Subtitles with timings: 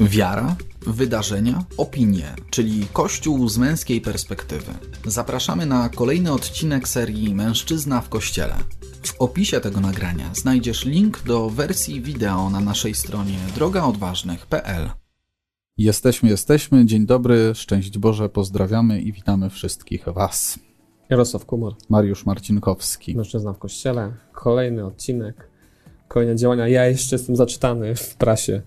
[0.00, 4.72] Wiara, wydarzenia, opinie, czyli Kościół z męskiej perspektywy.
[5.06, 8.54] Zapraszamy na kolejny odcinek serii Mężczyzna w Kościele.
[9.02, 14.90] W opisie tego nagrania znajdziesz link do wersji wideo na naszej stronie drogaodważnych.pl.
[15.78, 16.86] Jesteśmy, jesteśmy.
[16.86, 20.58] Dzień dobry, szczęść Boże, pozdrawiamy i witamy wszystkich Was.
[21.10, 23.16] Jarosław Kumor, Mariusz Marcinkowski.
[23.16, 25.48] mężczyzna w kościele, kolejny odcinek,
[26.08, 26.68] kolejne działania.
[26.68, 28.62] Ja jeszcze jestem zaczytany w prasie.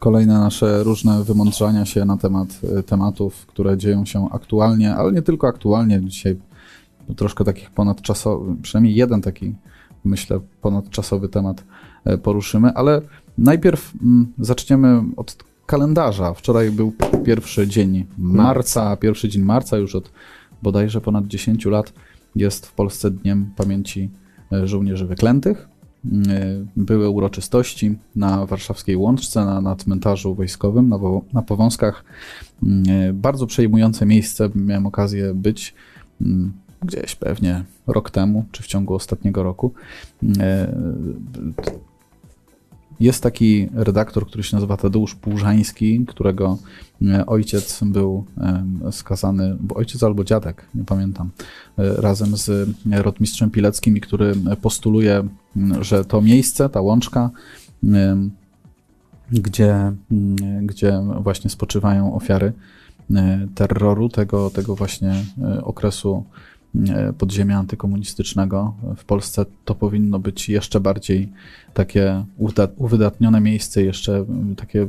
[0.00, 5.22] Kolejne nasze różne wymądrzania się na temat y, tematów, które dzieją się aktualnie, ale nie
[5.22, 6.00] tylko aktualnie.
[6.04, 6.36] Dzisiaj
[7.16, 9.54] troszkę takich ponadczasowych, przynajmniej jeden taki,
[10.04, 11.64] myślę, ponadczasowy temat
[12.06, 13.02] y, poruszymy, ale
[13.38, 16.34] najpierw mm, zaczniemy od kalendarza.
[16.34, 16.92] Wczoraj był
[17.24, 20.10] pierwszy dzień marca, pierwszy dzień marca już od
[20.62, 21.92] bodajże ponad 10 lat
[22.36, 24.10] jest w Polsce Dniem Pamięci
[24.52, 25.68] y, Żołnierzy Wyklętych.
[26.04, 30.98] Y, były uroczystości na warszawskiej Łączce, na, na cmentarzu wojskowym, na,
[31.32, 32.04] na Powązkach.
[32.62, 35.74] Y, Bardzo przejmujące miejsce, miałem okazję być
[36.20, 39.72] mm, gdzieś pewnie rok temu, czy w ciągu ostatniego roku.
[43.00, 46.58] Jest taki redaktor, który się nazywa Tadeusz Płużański, którego
[47.02, 48.24] e, ojciec był
[48.90, 51.30] skazany, bo ojciec albo dziadek, nie pamiętam,
[51.78, 55.28] e, razem z rotmistrzem Pileckim, który postuluje,
[55.80, 57.30] że to miejsce, ta łączka,
[59.32, 59.92] gdzie,
[60.62, 62.52] gdzie właśnie spoczywają ofiary
[63.14, 66.49] e, terroru, tego, tego właśnie e, okresu e,
[67.18, 71.28] podziemia antykomunistycznego w Polsce, to powinno być jeszcze bardziej
[71.74, 72.24] takie
[72.76, 74.88] uwydatnione miejsce, jeszcze mm, takie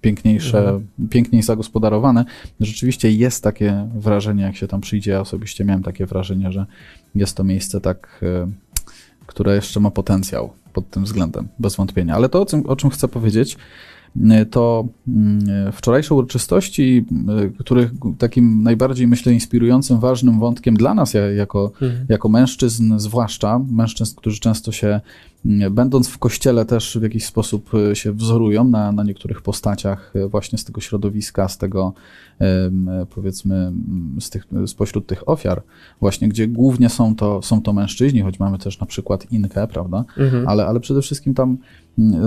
[0.00, 0.86] piękniejsze, Mhm.
[1.10, 2.24] piękniej zagospodarowane.
[2.60, 5.10] Rzeczywiście jest takie wrażenie, jak się tam przyjdzie.
[5.10, 6.66] Ja osobiście miałem takie wrażenie, że
[7.14, 8.50] jest to miejsce tak, e,
[9.26, 12.14] które jeszcze ma potencjał pod tym względem, bez wątpienia.
[12.14, 13.58] Ale to, o czym, o czym chcę powiedzieć, e,
[14.50, 21.32] to mm, wczorajsze uroczystości, e, których takim najbardziej, myślę, inspirującym, ważnym wątkiem dla nas, ja-
[21.32, 21.72] jako
[22.08, 25.00] jako mężczyzn, zwłaszcza mężczyzn, którzy często się,
[25.46, 30.58] mm, będąc w kościele, też w jakiś sposób się wzorują na, na niektórych postaciach właśnie
[30.58, 31.92] z tego środowiska, z tego
[33.14, 35.62] powiedzmy, mm, z tych, spośród tych ofiar,
[36.00, 40.04] właśnie gdzie głównie są to, są to mężczyźni, choć mamy też na przykład Inkę, prawda?
[40.18, 40.48] Mhm.
[40.48, 41.58] ale, ale przede wszystkim tam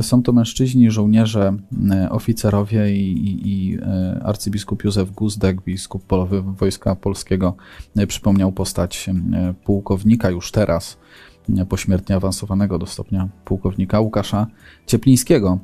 [0.02, 6.42] są to mężczyźni, żołnierze, mm, oficerowie i, i, i e, arcybiskup Józef Guzdek, biskup polowy
[6.42, 7.56] Wojska Polskiego,
[7.96, 10.98] e, przypomniał postać e, pułkownika już teraz,
[11.58, 14.48] e, pośmiertnie awansowanego do stopnia pułkownika Łukasza
[14.86, 15.60] Cieplińskiego,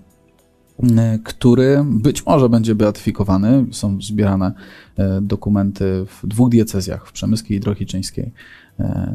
[0.98, 3.66] e, który być może będzie beatyfikowany.
[3.72, 4.52] Są zbierane
[4.98, 8.34] e, dokumenty w dwóch diecezjach, w Przemyskiej i Drohiczyńskiej.
[8.80, 9.14] E,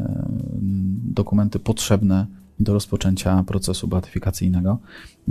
[1.04, 2.26] Dokumenty potrzebne
[2.60, 4.78] do rozpoczęcia procesu beatyfikacyjnego.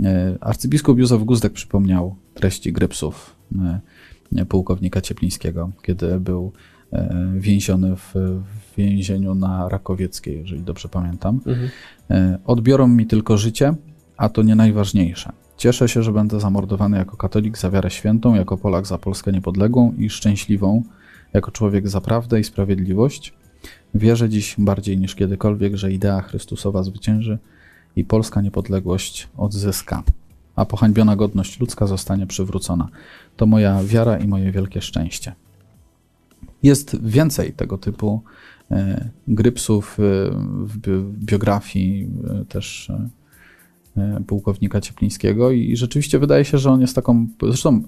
[0.02, 3.36] E, Arcybiskup Józef Guzdek przypomniał treści grypsów
[4.36, 6.52] e, pułkownika Cieplińskiego, kiedy był
[6.92, 8.14] e, więziony w
[8.76, 11.40] więzieniu na Rakowieckiej, jeżeli dobrze pamiętam.
[11.46, 11.70] Mhm.
[12.44, 13.74] Odbiorą mi tylko życie,
[14.16, 15.32] a to nie najważniejsze.
[15.56, 19.94] Cieszę się, że będę zamordowany jako katolik za wiarę świętą, jako Polak za Polskę niepodległą
[19.98, 20.82] i szczęśliwą,
[21.32, 23.34] jako człowiek za prawdę i sprawiedliwość.
[23.94, 27.38] Wierzę dziś bardziej niż kiedykolwiek, że idea Chrystusowa zwycięży
[27.96, 30.02] i polska niepodległość odzyska,
[30.56, 32.88] a pohańbiona godność ludzka zostanie przywrócona.
[33.36, 35.32] To moja wiara i moje wielkie szczęście.
[36.62, 38.22] Jest więcej tego typu
[38.70, 40.02] e, grypsów e,
[40.66, 42.08] w bi- w biografii
[42.40, 42.92] e, też
[44.26, 47.82] pułkownika Cieplińskiego i rzeczywiście wydaje się, że on jest taką, zresztą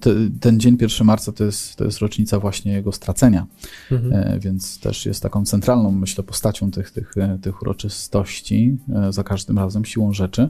[0.00, 0.10] te,
[0.40, 3.46] ten dzień 1 marca to jest, to jest rocznica właśnie jego stracenia,
[3.90, 4.12] Mhm.
[4.12, 9.24] E, więc też jest taką centralną, myślę, postacią tych, tych, e, tych uroczystości, e, za
[9.24, 10.48] każdym razem siłą rzeczy,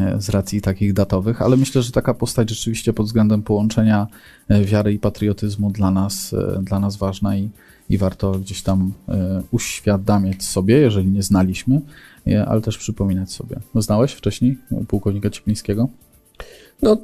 [0.00, 4.06] e, z racji takich datowych, ale myślę, że taka postać rzeczywiście pod względem połączenia
[4.48, 7.50] e, wiary i patriotyzmu dla nas, e, dla nas ważna i,
[7.90, 11.80] i warto gdzieś tam e, uświadamiać sobie, jeżeli nie znaliśmy, e,
[12.46, 13.56] ale też przypominać sobie.
[13.74, 15.88] Znałeś wcześniej pułkownika Cieplińskiego?
[16.82, 16.96] No,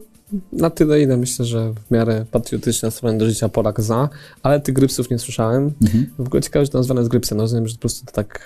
[0.52, 4.08] na tyle, ile myślę, że w miarę patriotycznie nastawiony do życia Polak za,
[4.42, 5.72] ale tych grypsów nie słyszałem.
[5.82, 6.06] Mhm.
[6.18, 7.38] W ogóle ciekawe, że to nazwane jest grypsem.
[7.38, 8.40] No, rozumiem, że po prostu to tak...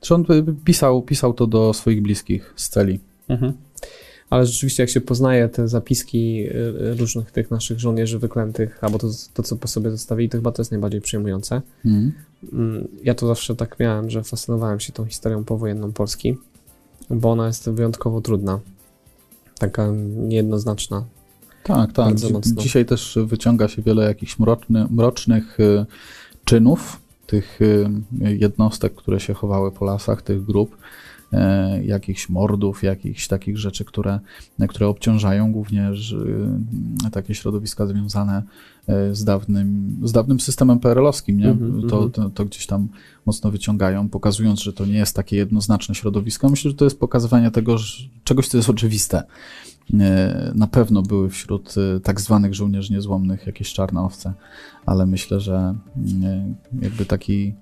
[0.00, 3.00] Czy on y, pisał, pisał to do swoich bliskich z celi?
[4.30, 9.08] Ale rzeczywiście, jak się poznaje te zapiski y, różnych tych naszych żołnierzy wyklętych, albo to,
[9.34, 11.62] to, co po sobie zostawili, to chyba to jest najbardziej przejmujące.
[11.86, 12.12] Mhm.
[12.52, 16.36] Mm, Ja to zawsze tak miałem, że fascynowałem się tą historią powojenną Polski,
[17.10, 18.60] bo ona jest wyjątkowo trudna.
[19.58, 21.04] Taka niejednoznaczna.
[21.64, 22.14] Tak, tak.
[22.14, 22.62] Dzi- mocno.
[22.62, 25.86] Dzisiaj też wyciąga się wiele jakichś mroczny, mrocznych y,
[26.44, 27.88] czynów tych y,
[28.20, 30.76] jednostek, które się chowały po lasach, tych grup.
[31.32, 34.20] E, jakichś mordów, jakichś takich rzeczy, które,
[34.68, 36.16] które obciążają głównie że,
[37.12, 38.42] takie środowiska związane
[39.12, 41.38] z dawnym, z dawnym systemem PRL-owskim.
[41.38, 41.54] Nie?
[41.54, 41.88] Mm-hmm.
[41.90, 42.88] To, to, to, gdzieś tam
[43.26, 46.48] mocno wyciągają, pokazując, że to nie jest takie jednoznaczne środowisko.
[46.48, 47.76] Myślę, że to jest pokazywanie tego,
[48.24, 49.22] czegoś, co jest oczywiste.
[50.54, 54.32] Na pewno były wśród tak zwanych żołnierzy niezłomnych jakieś czarne owce,
[54.86, 55.74] ale myślę, że
[56.82, 57.54] jakby taki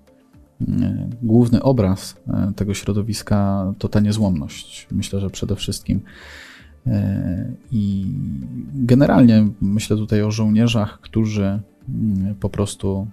[1.23, 4.87] główny obraz e, tego środowiska to ta niezłomność.
[4.91, 6.01] Myślę, że przede wszystkim.
[6.87, 8.07] E, I
[8.75, 11.61] generalnie myślę tutaj o żołnierzach, którzy
[12.41, 13.07] po prostu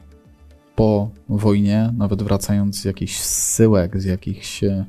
[0.75, 4.85] po wojnie, nawet wracając z jakichś zsyłek, z jakichś e,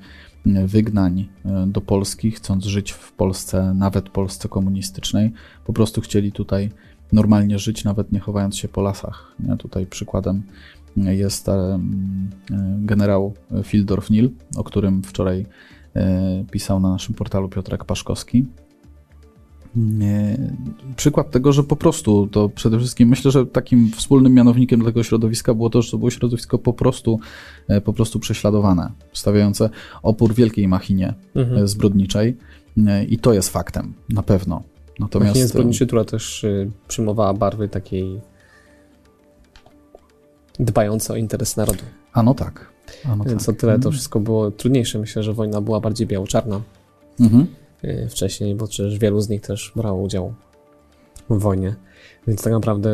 [0.67, 1.29] wygnań
[1.67, 5.33] do Polski, chcąc żyć w Polsce, nawet Polsce komunistycznej,
[5.65, 6.71] po prostu chcieli tutaj
[7.13, 9.35] normalnie żyć, nawet nie chowając się po lasach.
[9.59, 10.43] Tutaj przykładem
[10.97, 11.81] jest e,
[12.79, 15.47] generał Fildorf Nil, o którym wczoraj
[15.97, 18.47] e, pisał na naszym portalu Piotrek Paszkowski.
[20.01, 20.37] E,
[20.97, 25.55] przykład tego, że po prostu to przede wszystkim myślę, że takim wspólnym mianownikiem tego środowiska
[25.55, 27.21] było to, że to było środowisko po prostu,
[27.85, 29.71] po prostu prześladowane, stawiające
[30.03, 31.69] opór wielkiej machinie mhm.
[31.69, 32.37] zbrodniczej
[33.09, 34.63] i to jest faktem, na pewno.
[35.01, 35.31] Natomiast...
[35.31, 36.47] Machinie zbrodniczej, która też
[36.89, 38.21] przyjmowała barwy takiej
[40.61, 41.85] dbające o interes narodu.
[42.13, 42.67] A no tak.
[43.05, 43.55] A no Więc tak.
[43.55, 43.93] o tyle to mhm.
[43.93, 44.99] wszystko było trudniejsze.
[44.99, 46.61] Myślę, że wojna była bardziej biało-czarna
[47.21, 47.47] mhm.
[47.85, 50.35] Y, wcześniej, bo przecież wielu z nich też brało udział
[51.31, 51.75] w wojnie.
[52.27, 52.91] Więc tak naprawdę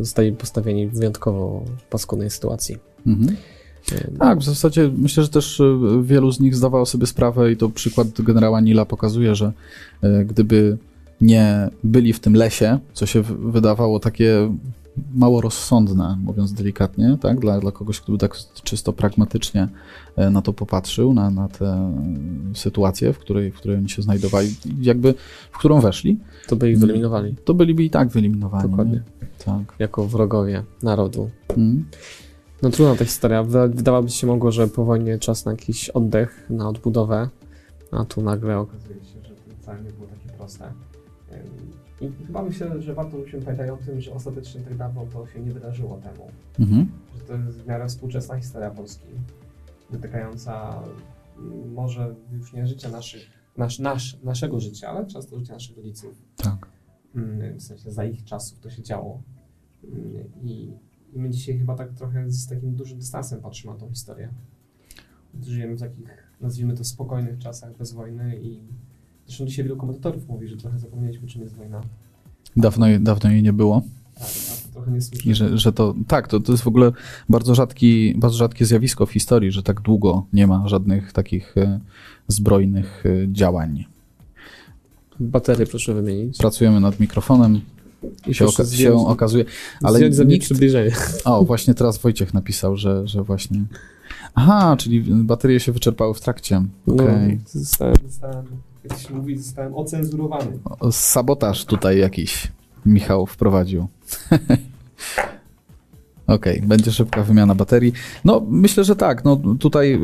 [0.00, 2.78] zostali postawieni w wyjątkowo paskudnej sytuacji.
[3.06, 3.36] Mhm.
[3.92, 7.56] Y, tak, w zasadzie myślę, że też y, wielu z nich zdawało sobie sprawę i
[7.56, 9.52] to przykład generała Nila pokazuje, że
[10.26, 10.78] gdyby
[11.20, 14.50] nie byli w tym lesie, co się wydawało takie
[15.14, 17.40] mało rozsądne, mówiąc delikatnie, tak?
[17.40, 19.68] dla, dla kogoś, kto by tak czysto pragmatycznie
[20.16, 21.92] e, na to popatrzył, na, na tę
[22.54, 25.14] sytuację, w której, w której oni się znajdowali, jakby
[25.52, 26.18] w którą weszli.
[26.46, 27.36] To by ich wyeliminowali.
[27.44, 28.70] To byliby i tak wyeliminowani.
[28.70, 29.02] Dokładnie.
[29.44, 29.74] Tak.
[29.78, 31.30] Jako wrogowie narodu.
[31.48, 31.84] Hmm.
[32.62, 33.42] No trudna ta historia.
[33.68, 37.28] Wydawałoby się mogło, że po wojnie czas na jakiś oddech, na odbudowę,
[37.90, 40.83] a tu nagle okazuje się, że to wcale nie było takie proste.
[42.00, 45.40] I chyba myślę, że warto, żebyśmy pamiętali o tym, że ostatecznie tak dawno to się
[45.40, 46.30] nie wydarzyło temu.
[46.60, 46.88] Mhm.
[47.16, 49.06] Że to jest w miarę współczesna historia Polski,
[49.90, 50.82] dotykająca
[51.38, 53.22] mm, może już nie życia naszych,
[53.56, 56.22] nasz, nasz, naszego życia, ale często życia naszych rodziców.
[56.36, 56.68] Tak.
[57.14, 59.22] Mm, w sensie za ich czasów to się działo.
[59.84, 60.72] Mm, I,
[61.12, 64.28] I my dzisiaj chyba tak trochę z takim dużym dystansem patrzymy na tą historię.
[65.42, 68.60] Żyjemy w takich, nazwijmy to, spokojnych czasach, bez wojny i
[69.26, 71.80] Zresztą dzisiaj wielu komentatorów mówi, że trochę zapomnieliśmy, czym jest wojna.
[72.56, 73.82] Dawno, dawno jej nie było.
[74.14, 74.98] Tak, a to trochę nie.
[75.24, 76.92] I że, że to, tak, to, to jest w ogóle
[77.28, 81.80] bardzo, rzadki, bardzo rzadkie zjawisko w historii, że tak długo nie ma żadnych takich e,
[82.28, 83.84] zbrojnych e, działań.
[85.20, 86.38] Baterie proszę wymienić.
[86.38, 87.60] Pracujemy nad mikrofonem.
[88.26, 89.44] I się, oka się okazuje.
[89.82, 90.44] Ale nikt...
[90.44, 90.92] przybliżenie.
[91.24, 93.64] O, właśnie teraz Wojciech napisał, że, że właśnie.
[94.34, 96.62] Aha, czyli baterie się wyczerpały w trakcie.
[96.86, 97.38] Okay.
[97.54, 98.44] No, zostałem, zostałem
[98.90, 100.58] jak się mówi, zostałem ocenzurowany.
[100.80, 102.52] O, sabotaż tutaj jakiś
[102.86, 103.86] Michał wprowadził.
[106.26, 107.92] Okej, okay, będzie szybka wymiana baterii.
[108.24, 109.24] No, myślę, że tak.
[109.24, 109.98] No, tutaj y,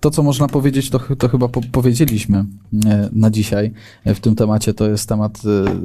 [0.00, 2.78] to, co można powiedzieć, to, to chyba po powiedzieliśmy y,
[3.12, 3.72] na dzisiaj
[4.06, 4.74] w tym temacie.
[4.74, 5.42] To jest temat,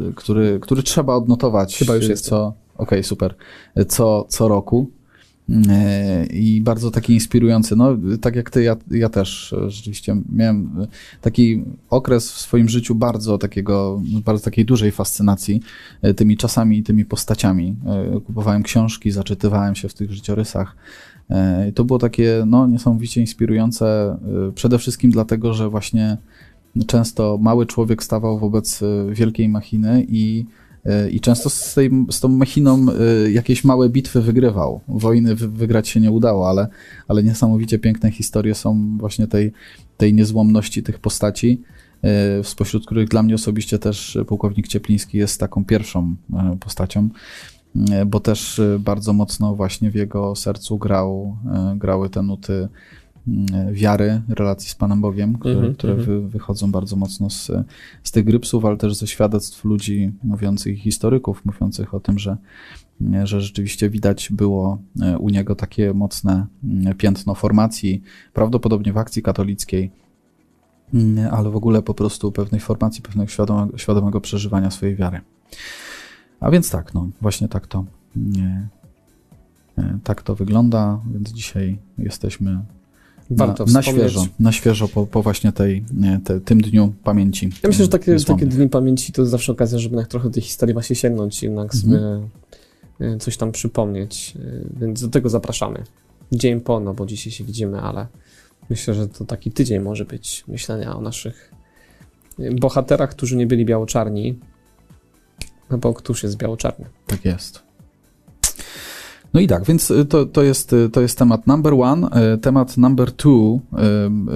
[0.10, 1.78] y, który, który trzeba odnotować.
[1.78, 2.26] Chyba już jest.
[2.26, 3.36] Co, Okej, okay, super.
[3.88, 4.92] Co, co roku.
[5.70, 7.76] E, i bardzo taki inspirujący.
[7.76, 10.88] No, tak jak ty, ja, ja też rzeczywiście miałem
[11.22, 15.62] taki okres w swoim życiu bardzo takiego, bardzo takiej dużej fascynacji
[16.02, 17.76] e, tymi czasami i tymi postaciami.
[18.16, 20.76] E, kupowałem książki, zaczytywałem się w tych życiorysach.
[21.70, 24.18] I to było takie, no, niesamowicie inspirujące,
[24.56, 26.18] przede wszystkim dlatego, że właśnie
[26.88, 30.67] często mały człowiek stawał wobec wielkiej machiny i E,
[31.12, 32.86] i często z, tej, z tą machiną
[33.26, 34.82] e, jakieś małe bitwy wygrywał.
[34.88, 36.68] Wojny wygrać się nie udało, ale,
[37.08, 39.52] ale niesamowicie piękne historie są właśnie tej,
[39.98, 41.62] tej niezłomności tych postaci,
[42.04, 46.16] e, spośród których dla mnie osobiście też pułkownik Ciepliński jest taką pierwszą
[46.60, 47.10] postacią,
[48.06, 51.38] bo też bardzo mocno właśnie w jego sercu grał,
[51.76, 52.68] grały te nuty
[53.72, 56.08] wiary, relacji z Panem Bogiem, które, mm -hmm, które mm -hmm.
[56.08, 57.52] wy, wychodzą bardzo mocno z,
[58.04, 62.38] z tych grypsów, ale też ze świadectw ludzi mówiących, historyków mówiących o tym, że,
[63.24, 68.02] że rzeczywiście widać było e, u niego takie mocne mm, piętno formacji,
[68.34, 69.92] prawdopodobnie w akcji katolickiej,
[70.94, 75.22] mm, ale w ogóle po prostu pewnej formacji, pewnego świadomego, świadomego przeżywania swojej wiary.
[76.40, 77.86] A więc tak, no właśnie tak to,
[79.78, 82.62] e, tak to wygląda, więc dzisiaj jesteśmy
[83.30, 85.84] warto na, na świeżo, na świeżo po, po właśnie tej,
[86.24, 87.50] te, tym dniu pamięci.
[87.64, 90.74] Ja myślę, że takie, takie dni pamięci to zawsze okazja, żeby jednak trochę tej historii
[90.74, 91.84] właśnie sięgnąć i jednak mhm.
[91.84, 92.28] sobie
[93.00, 95.84] e, coś tam przypomnieć, e, więc do tego zapraszamy.
[96.32, 98.08] Dzień po, no bo dzisiaj się widzimy, ale
[98.70, 101.52] myślę, że to taki tydzień może być myślenia o naszych
[102.40, 104.40] e, bohaterach, którzy nie byli biało-czarni,
[105.70, 106.86] no bo któż jest biało-czarny.
[107.08, 107.67] Tak jest.
[109.38, 112.08] No i tak, więc y, to, to, jest, y, to jest temat number one.
[112.34, 113.60] Y, temat number two.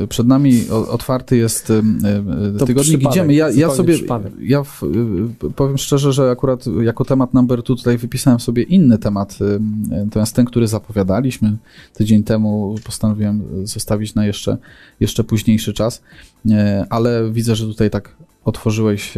[0.10, 1.74] Przed nami otwarty jest
[2.60, 3.02] to tygodnik.
[3.02, 3.34] Idziemy.
[3.34, 3.96] Ja, ja sobie,
[4.40, 4.82] ja w,
[5.56, 9.40] powiem szczerze, że akurat jako temat number two tutaj wypisałem sobie inny temat,
[9.90, 11.58] natomiast ten, który zapowiadaliśmy
[11.94, 14.58] tydzień temu, postanowiłem zostawić na jeszcze,
[15.00, 16.02] jeszcze późniejszy czas,
[16.90, 18.16] ale widzę, że tutaj tak
[18.46, 19.14] otworzyłeś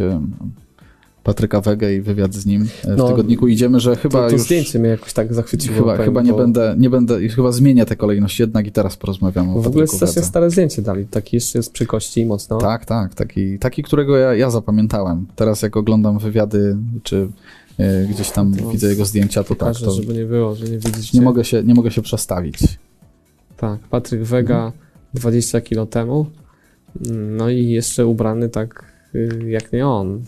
[1.24, 4.32] Patryka Wege i wywiad z nim e, w no, tygodniku idziemy, że chyba to, to
[4.32, 4.42] już...
[4.42, 5.76] zdjęcie mnie jakoś tak zachwyciło.
[5.76, 9.62] Chyba, chyba nie, będę, nie będę, chyba zmienię tę kolejność jednak i teraz porozmawiamy o
[9.62, 12.58] W ogóle jest strasznie stare zdjęcie dali, taki jeszcze jest przy kości i mocno.
[12.58, 15.26] Tak, tak, taki, taki którego ja, ja zapamiętałem.
[15.36, 17.28] Teraz jak oglądam wywiady, czy
[17.80, 19.94] y, gdzieś tam no, widzę jego zdjęcia, to pokażę, tak, to...
[19.94, 21.12] żeby nie było, że nie widzisz.
[21.12, 22.58] Nie mogę się, nie mogę się przestawić.
[23.56, 24.72] Tak, Patryk Wega mhm.
[25.14, 26.26] 20 kilo temu,
[27.10, 30.22] no i jeszcze ubrany tak y, jak nie on.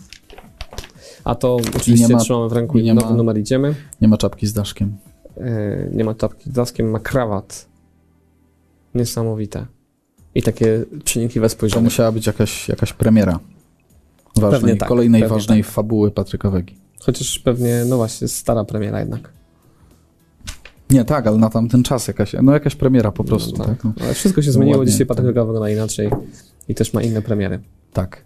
[1.27, 3.75] A to oczywiście ma, trzymamy w ręku i nowy ma, numer idziemy.
[4.01, 4.97] Nie ma czapki z daszkiem.
[5.37, 5.43] Yy,
[5.93, 7.67] nie ma czapki z daszkiem, ma krawat.
[8.95, 9.65] Niesamowite.
[10.35, 11.81] I takie przenikliwe spojrzenie.
[11.81, 13.39] To musiała być jakaś, jakaś premiera.
[14.35, 15.71] Ważnej, tak, kolejnej ważnej tak.
[15.71, 16.75] fabuły Patryka Wegi.
[16.99, 19.33] Chociaż pewnie, no właśnie, stara premiera jednak.
[20.89, 23.57] Nie, tak, ale na tamten czas jakaś, no jakaś premiera po prostu.
[23.57, 23.75] No, tak.
[23.75, 23.93] tak no.
[24.01, 26.09] Ale wszystko się zmieniło, ładnie, dzisiaj Patryk Wega wygląda inaczej
[26.67, 27.59] i też ma inne premiery.
[27.97, 28.25] Tak.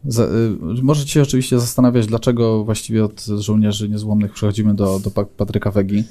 [0.79, 6.03] Y, możecie się oczywiście zastanawiać, dlaczego właściwie od żołnierzy niezłomnych przechodzimy do, do Patryka Wegi.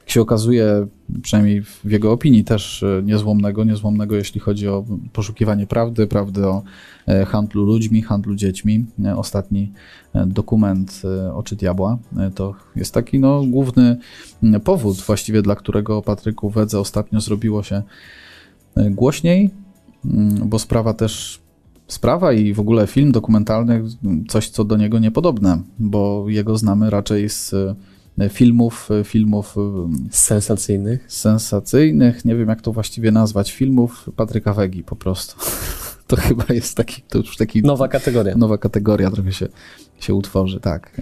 [0.00, 0.86] Jak się okazuje,
[1.22, 6.62] przynajmniej w jego opinii też y, niezłomnego, niezłomnego jeśli chodzi o poszukiwanie prawdy, prawdy o
[7.06, 8.86] e, handlu ludźmi, handlu dziećmi.
[9.04, 9.72] E, ostatni
[10.14, 11.02] e, dokument
[11.34, 11.98] Oczy Diabła
[12.34, 13.96] to jest taki no, główny
[14.64, 17.82] powód właściwie, dla którego Patryku Wedze ostatnio zrobiło się
[18.76, 19.50] głośniej,
[20.44, 21.47] bo sprawa też
[21.88, 23.84] sprawa i w ogóle film dokumentalny
[24.28, 27.54] coś, co do niego niepodobne, bo jego znamy raczej z
[28.18, 31.12] e, filmów, e, filmów e, sensacyjnych.
[31.12, 35.36] Sensacyjnych, nie wiem jak to właściwie nazwać, filmów Patryka Wegi po prostu.
[36.08, 37.62] To chyba jest taki, to już taki...
[37.62, 38.36] Nowa kategoria.
[38.36, 39.48] Nowa kategoria trochę się,
[40.00, 41.00] się utworzy, tak.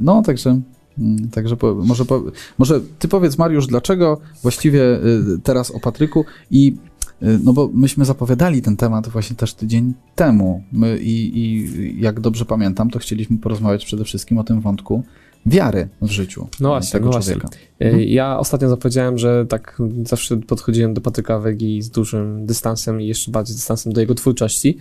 [0.00, 0.60] No, także
[0.98, 2.22] mm, Także po, może, po,
[2.58, 4.80] może ty powiedz, Mariusz, dlaczego właściwie
[5.42, 6.76] teraz o Patryku i
[7.20, 10.62] no bo myśmy zapowiadali ten temat właśnie też tydzień temu.
[10.72, 15.02] My i, i jak dobrze pamiętam, to chcieliśmy porozmawiać przede wszystkim o tym wątku
[15.46, 17.48] wiary w życiu no właśnie, tego no człowieka.
[17.48, 17.66] Właśnie.
[17.78, 18.02] Mhm.
[18.08, 23.30] Ja ostatnio zapowiedziałem, że tak zawsze podchodziłem do Patryka Wegi z dużym dystansem i jeszcze
[23.30, 24.78] bardziej dystansem do jego twórczości,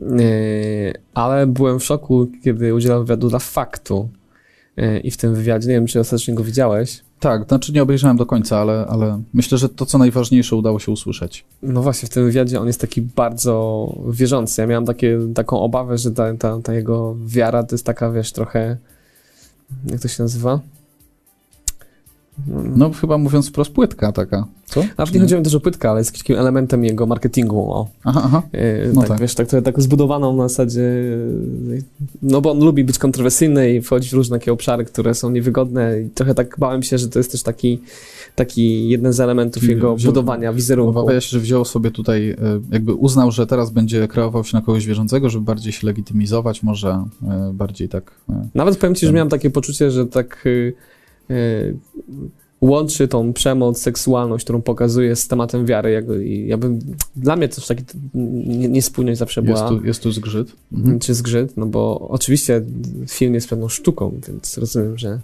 [0.00, 4.08] y, ale byłem w szoku, kiedy udzielał wywiadu dla faktu
[4.78, 8.16] y, i w tym wywiadzie, nie wiem, czy ostatecznie go widziałeś, tak, znaczy nie obejrzałem
[8.16, 11.44] do końca, ale, ale myślę, że to, co najważniejsze, udało się usłyszeć.
[11.62, 14.60] No właśnie, w tym wywiadzie on jest taki bardzo wierzący.
[14.60, 18.32] Ja miałem takie, taką obawę, że ta, ta, ta jego wiara to jest taka, wiesz,
[18.32, 18.76] trochę.
[19.86, 20.60] Jak to się nazywa?
[22.74, 24.84] No chyba mówiąc wprost płytka taka, co?
[24.98, 27.88] Nawet nie chodziło też o płytkę, ale jest takim elementem jego marketingu, o.
[28.04, 28.42] Aha, aha.
[28.52, 30.82] Yy, no tak, tak, wiesz, tak, tak zbudowaną na zasadzie,
[32.22, 36.00] no bo on lubi być kontrowersyjny i wchodzić w różne takie obszary, które są niewygodne
[36.00, 37.80] i trochę tak bałem się, że to jest też taki,
[38.34, 40.98] taki jeden z elementów jego wziął, budowania wizerunku.
[40.98, 42.36] Obawiam się, że wziął sobie tutaj, e,
[42.72, 47.04] jakby uznał, że teraz będzie kreował się na kogoś wierzącego, żeby bardziej się legitymizować, może
[47.52, 48.10] bardziej tak...
[48.54, 50.74] Nawet powiem ci, że miałem takie poczucie, że tak Y,
[52.60, 55.90] łączy tą przemoc, seksualność, którą pokazuje z tematem wiary.
[55.90, 56.04] Jak,
[56.46, 56.78] ja bym,
[57.16, 57.84] dla mnie też taki
[58.68, 59.58] niespójność zawsze była.
[59.58, 60.52] Jest tu, jest tu zgrzyt.
[60.72, 60.98] Mhm.
[60.98, 62.62] Czy zgrzyt, no bo oczywiście
[63.08, 65.20] film jest pewną sztuką, więc rozumiem, że,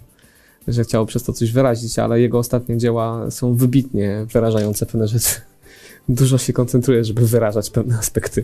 [0.67, 5.35] że chciał przez to coś wyrazić, ale jego ostatnie dzieła są wybitnie wyrażające pewne rzeczy.
[6.09, 8.43] Dużo się koncentruje, żeby wyrażać pewne aspekty.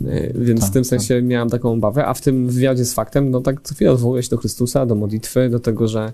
[0.00, 0.88] Y, więc tak, w tym tak.
[0.88, 1.24] sensie tak.
[1.24, 4.28] miałem taką obawę, a w tym wywiadzie z faktem, no tak co chwilę odwołuje się
[4.30, 6.12] do Chrystusa, do modlitwy, do tego, że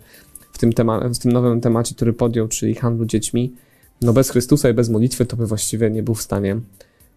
[0.63, 3.55] tym, tema, w tym nowym temacie, który podjął, czyli handlu dziećmi,
[4.03, 6.61] no bez Chrystusa i bez modlitwy to by właściwie nie był w stanie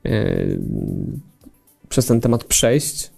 [0.03, 0.59] yy,
[1.89, 3.11] przez ten temat przejść.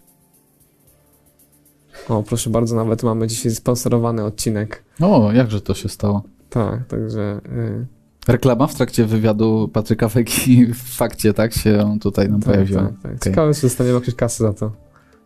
[2.10, 4.84] O, proszę bardzo, nawet mamy dzisiaj sponsorowany odcinek.
[5.02, 6.24] O, jakże to się stało?
[6.50, 7.42] Tak, także...
[7.56, 7.86] Yy.
[8.28, 12.82] Reklama w trakcie wywiadu Patryka Feki w fakcie, tak, się tutaj nam tak, pojawiła.
[12.82, 13.06] Tak, tak.
[13.06, 13.20] Okay.
[13.20, 14.72] Ciekawe, czy dostaniemy jakieś kasy za to.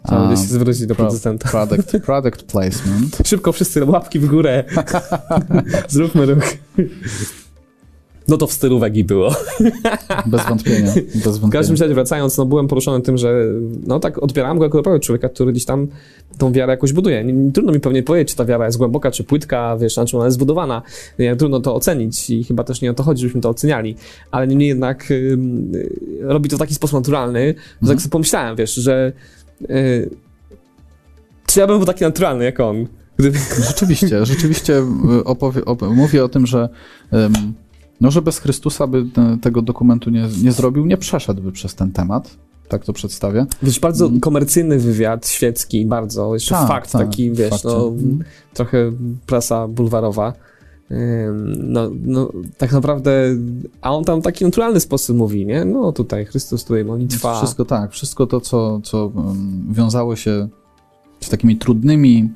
[0.08, 1.50] Trzeba się zwrócić do producenta.
[1.50, 3.18] Product, product placement.
[3.26, 4.64] Szybko wszyscy łapki w górę.
[5.88, 6.58] Zróbmy ruch.
[8.28, 9.36] No to w stylu Wegi było.
[10.26, 10.94] Bez wątpienia.
[11.26, 11.48] Bez wątpienia.
[11.48, 13.46] W każdym razie wracając, no byłem poruszony tym, że
[13.88, 15.88] no tak odbierałem go jako człowieka, który gdzieś tam
[16.38, 17.26] tą wiarę jakoś buduje.
[17.54, 20.26] Trudno mi pewnie powiedzieć, czy ta wiara jest głęboka, czy płytka, wiesz, na czym ona
[20.26, 20.82] jest zbudowana.
[21.38, 23.96] Trudno to ocenić i chyba też nie o to chodzi, żebyśmy to oceniali.
[24.32, 25.38] Ale niemniej jednak y,
[26.22, 27.98] robi to w taki sposób naturalny, że mhm.
[27.98, 29.14] tak sobie pomyślałem, wiesz, że
[31.46, 32.88] czy ja bym był taki naturalny jak on?
[33.18, 33.40] Gdyby...
[33.68, 34.84] Rzeczywiście, rzeczywiście
[35.20, 36.70] y, opowie, op mówię o tym, że
[37.12, 37.34] um,
[38.02, 41.92] no, że bez Chrystusa by te, tego dokumentu nie, nie zrobił, nie przeszedłby przez ten
[41.92, 42.38] temat.
[42.68, 43.46] Tak to przedstawię.
[43.64, 44.20] Wiesz, bardzo mm.
[44.20, 46.34] komercyjny wywiad, świecki, bardzo.
[46.34, 48.24] Jeszcze tak, fakt tak, taki, wiesz, no, mm.
[48.54, 48.92] trochę
[49.26, 50.34] prasa bulwarowa.
[51.58, 53.36] No, no, tak naprawdę,
[53.82, 55.66] a on tam taki naturalny sposób mówi, nie?
[55.66, 57.38] No tutaj Chrystus, tutaj modlitwa.
[57.38, 59.12] Wszystko tak, wszystko to, co, co
[59.70, 60.48] wiązało się
[61.22, 62.30] z takimi trudnymi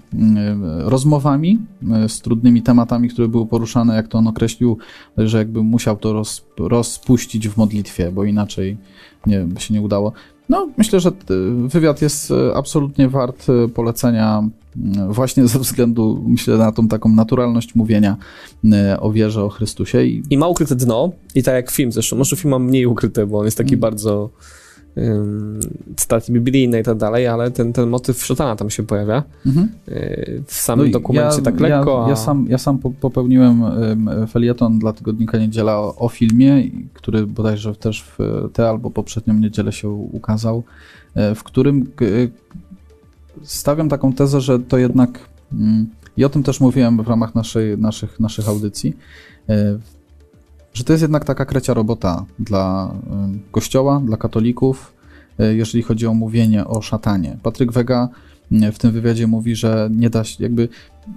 [0.80, 1.60] rozmowami,
[1.92, 4.78] e, z trudnymi tematami, które były poruszane, jak to on określił,
[5.18, 8.78] że jakby musiał to roz, rozpuścić w modlitwie, bo inaczej
[9.26, 10.14] nie, by się nie udało.
[10.50, 11.12] No, myślę, że
[11.68, 17.10] wywiad jest e, absolutnie wart e, polecenia mm, właśnie ze względu, myślę, na tą taką
[17.10, 18.18] naturalność mówienia
[19.00, 20.06] o wierze, o Chrystusie.
[20.06, 23.26] I, I ma ukryte dno, i tak jak film zresztą, może film ma mniej ukryte,
[23.26, 23.80] bo on jest taki mm.
[23.80, 24.30] bardzo
[25.96, 29.70] cytacji biblijne i tak dalej, ale ten, ten motyw szatana tam się pojawia mhm.
[29.88, 32.02] Y, w samym no dokumencie ja, tak lekko.
[32.04, 33.64] Ja, ja, sam, ja sam popełniłem
[34.28, 38.18] felieton dla tygodnika Niedziela o, o, filmie, który bodajże też w
[38.54, 40.64] tę albo poprzednią niedzielę się ukazał,
[41.16, 41.92] e, w którym
[43.44, 45.20] stawiam taką tezę, że to jednak
[45.54, 45.88] mm,
[46.18, 48.96] i o tym też mówiłem w ramach naszej, naszych, naszych audycji,
[50.76, 52.94] że to jest jednak taka krecia robota dla
[53.48, 54.94] y, Kościoła, dla katolików,
[55.40, 57.38] y, jeżeli chodzi o mówienie o szatanie.
[57.44, 58.10] Patryk Wega
[58.52, 60.70] y, w tym wywiadzie mówi, że nie da się, jakby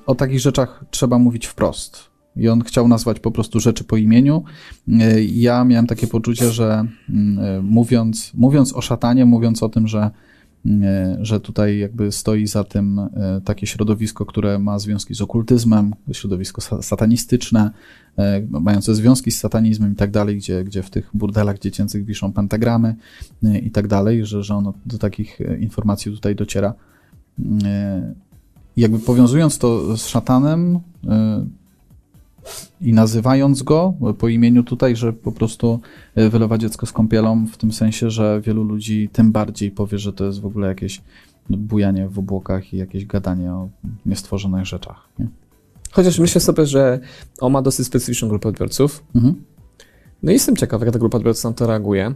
[0.06, 2.08] o takich rzeczach trzeba mówić wprost.
[2.36, 4.44] I on chciał nazwać po prostu rzeczy po imieniu.
[5.32, 6.84] Ja miałem takie poczucie, że
[7.62, 10.10] mówiąc, mówiąc o szatanie, mówiąc o tym, że
[11.20, 16.82] że tutaj jakby stoi za tym e, takie środowisko, które ma związki z okultyzmem, środowisko
[16.82, 17.70] satanistyczne,
[18.18, 22.32] e, mające związki z satanizmem i tak dalej, gdzie, gdzie w tych burdelach dziecięcych wiszą
[22.32, 22.96] pentagramy
[23.62, 26.74] i tak dalej, że, że ono do takich informacji tutaj dociera.
[28.76, 30.80] Jakby powiązując to z szatanem,
[32.80, 35.80] i nazywając go po imieniu tutaj, że po prostu
[36.14, 40.12] e, wylewa dziecko z kąpielą, w tym sensie, że wielu ludzi tym bardziej powie, że
[40.12, 41.02] to jest w ogóle jakieś
[41.50, 43.68] bujanie w obłokach i jakieś gadanie o
[44.06, 45.08] niestworzonych rzeczach.
[45.18, 45.28] Nie?
[45.90, 47.00] Chociaż myślę sobie, że
[47.40, 49.04] on ma dosyć specyficzną grupę odbiorców.
[49.14, 49.34] Mhm.
[50.22, 52.14] No i jestem ciekaw, jak ta grupa odbiorców na to reaguje.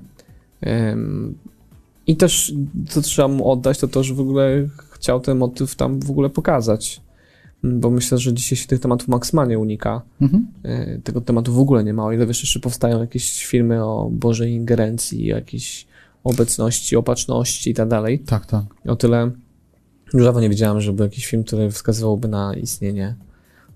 [2.07, 2.53] I też,
[2.89, 6.31] co trzeba mu oddać, to to, że w ogóle chciał ten motyw tam w ogóle
[6.31, 7.01] pokazać
[7.63, 10.03] bo myślę, że dzisiaj się tych tematów maksymalnie unika.
[10.21, 10.47] Mhm.
[10.63, 12.05] E, tego tematu w ogóle nie ma.
[12.05, 15.87] O ile wiesz, jeszcze powstają jakieś filmy o Bożej ingerencji, jakiejś
[16.25, 18.19] obecności, opatrzności i tak dalej.
[18.19, 18.65] Tak, tak.
[18.87, 19.31] O tyle
[20.15, 23.15] już dawno nie widziałem, żeby jakiś film, który wskazywałby na istnienie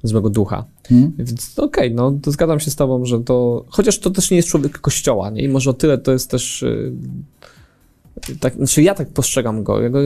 [0.02, 0.64] złego ducha.
[0.90, 1.12] Mhm.
[1.18, 3.64] Więc okej, okay, no to zgadzam się z tobą, że to...
[3.68, 5.42] Chociaż to też nie jest człowiek kościoła, nie?
[5.42, 6.62] I może o tyle to jest też...
[6.62, 9.82] Yy, tak, znaczy ja tak postrzegam go.
[9.82, 9.98] Ja, go,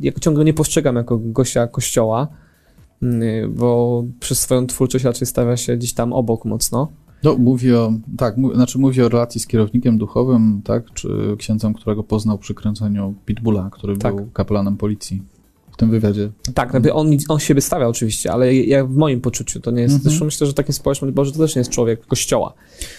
[0.00, 2.53] ja, ciągle nie postrzegam jako gościa kościoła, Y,
[3.48, 6.88] bo przez swoją twórczość raczej stawia się gdzieś tam obok mocno.
[7.22, 12.02] No, mówi o, tak, znaczy mówi o relacji z kierownikiem duchowym, tak, czy księdzem, którego
[12.02, 14.16] poznał przy kręceniu Pitbulla, który tak.
[14.16, 15.22] był kapelanem policji
[15.74, 16.30] w tym wywiadzie.
[16.54, 20.10] Tak, on, on siebie stawia oczywiście, ale ja w moim poczuciu to nie jest, mhm.
[20.10, 22.54] zresztą myślę, że takie społeczność Boże to też nie jest człowiek kościoła.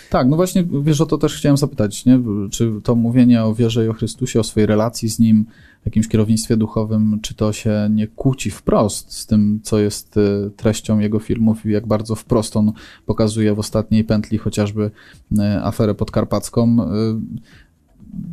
[0.10, 2.20] Tak, no właśnie, wiesz, o to też chciałem zapytać, nie?
[2.52, 5.46] Czy to mówienie o wierze i o Chrystusie, o swojej relacji z Nim,
[5.86, 11.00] jakimś kierownictwie duchowym, czy to się nie kłóci wprost z tym, co jest y, treścią
[11.00, 12.72] jego filmów i jak bardzo wprost on
[13.06, 14.92] pokazuje w ostatniej pętli chociażby
[15.32, 16.86] y, aferę podkarpacką, y,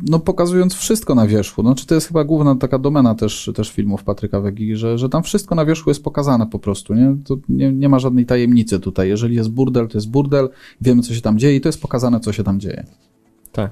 [0.09, 1.63] no pokazując wszystko na wierzchu.
[1.63, 5.09] No, czy to jest chyba główna taka domena też, też filmów Patryka Wegi, że, że
[5.09, 7.15] tam wszystko na wierzchu jest pokazane po prostu, nie?
[7.25, 9.09] To nie, nie ma żadnej tajemnicy tutaj.
[9.09, 10.49] Jeżeli jest burdel, to jest burdel,
[10.81, 12.85] wiemy, co się tam dzieje i to jest pokazane, co się tam dzieje.
[13.51, 13.71] Tak.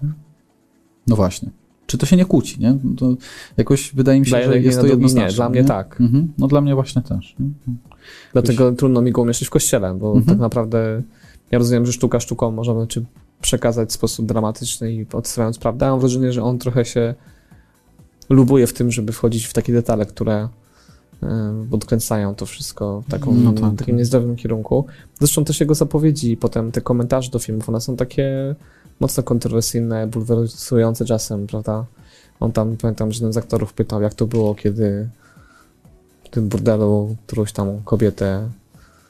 [1.07, 1.60] No właśnie.
[1.91, 2.77] Czy to się nie kłóci, nie?
[2.83, 3.15] No to
[3.57, 5.29] jakoś wydaje mi się, Daję że jest to jednoznaczne.
[5.29, 6.01] Nie, dla mnie tak.
[6.01, 6.33] Mhm.
[6.37, 7.35] No dla mnie właśnie też.
[7.39, 7.49] Nie?
[8.33, 10.25] Dlatego trudno mi go umieszczyć w kościele, bo mhm.
[10.25, 11.01] tak naprawdę
[11.51, 13.05] ja rozumiem, że sztuka sztuką można czy
[13.41, 15.89] przekazać w sposób dramatyczny i odstawiając prawdę.
[15.89, 17.15] Mam wrażenie, że on trochę się
[18.29, 20.49] lubuje w tym, żeby wchodzić w takie detale, które
[21.23, 23.75] e, odkręcają to wszystko w taką, no tak.
[23.75, 24.85] takim niezdrowym kierunku.
[25.19, 28.55] Zresztą też jego zapowiedzi, potem te komentarze do filmów, one są takie
[29.01, 31.85] mocno kontrowersyjne, bulwersujące czasem, prawda?
[32.39, 35.09] On tam, pamiętam, że jeden z aktorów pytał, jak to było, kiedy
[36.23, 38.49] w tym burdelu którąś tam kobietę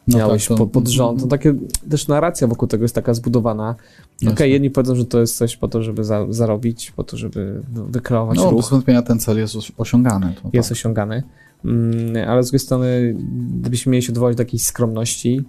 [0.07, 1.21] no miałeś tak, to, pod rząd.
[1.21, 1.53] No, takie,
[1.89, 3.75] też narracja wokół tego jest taka zbudowana.
[4.21, 7.17] Okej, okay, jedni powiedzą, że to jest coś po to, żeby za, zarobić, po to,
[7.17, 8.51] żeby wykreować no, ruch.
[8.51, 10.33] No, bez wątpienia ten cel jest osiągany.
[10.53, 10.77] jest tak.
[10.77, 11.23] osiągany.
[11.65, 13.15] Mm, ale z drugiej strony,
[13.59, 15.43] gdybyśmy mieli się odwołać do jakiejś skromności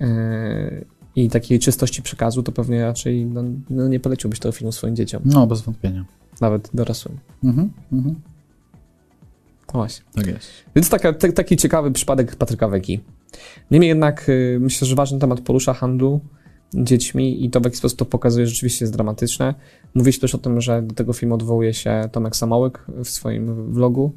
[0.00, 0.06] yy,
[1.16, 5.22] i takiej czystości przekazu, to pewnie raczej no, no nie poleciłbyś tego filmu swoim dzieciom.
[5.24, 6.04] No, bez wątpienia.
[6.40, 7.18] Nawet dorosłym.
[7.44, 8.14] Mhm, mhm.
[9.74, 10.04] No właśnie.
[10.14, 10.48] Tak jest.
[10.76, 13.00] Więc taka, t- taki ciekawy przypadek Patryka Wegi.
[13.70, 16.20] Niemniej jednak y, myślę, że ważny temat porusza handlu
[16.74, 19.54] dziećmi i to w jaki sposób to pokazuje rzeczywiście jest dramatyczne.
[19.94, 24.12] Mówiliście też o tym, że do tego filmu odwołuje się Tomek Samołyk w swoim vlogu,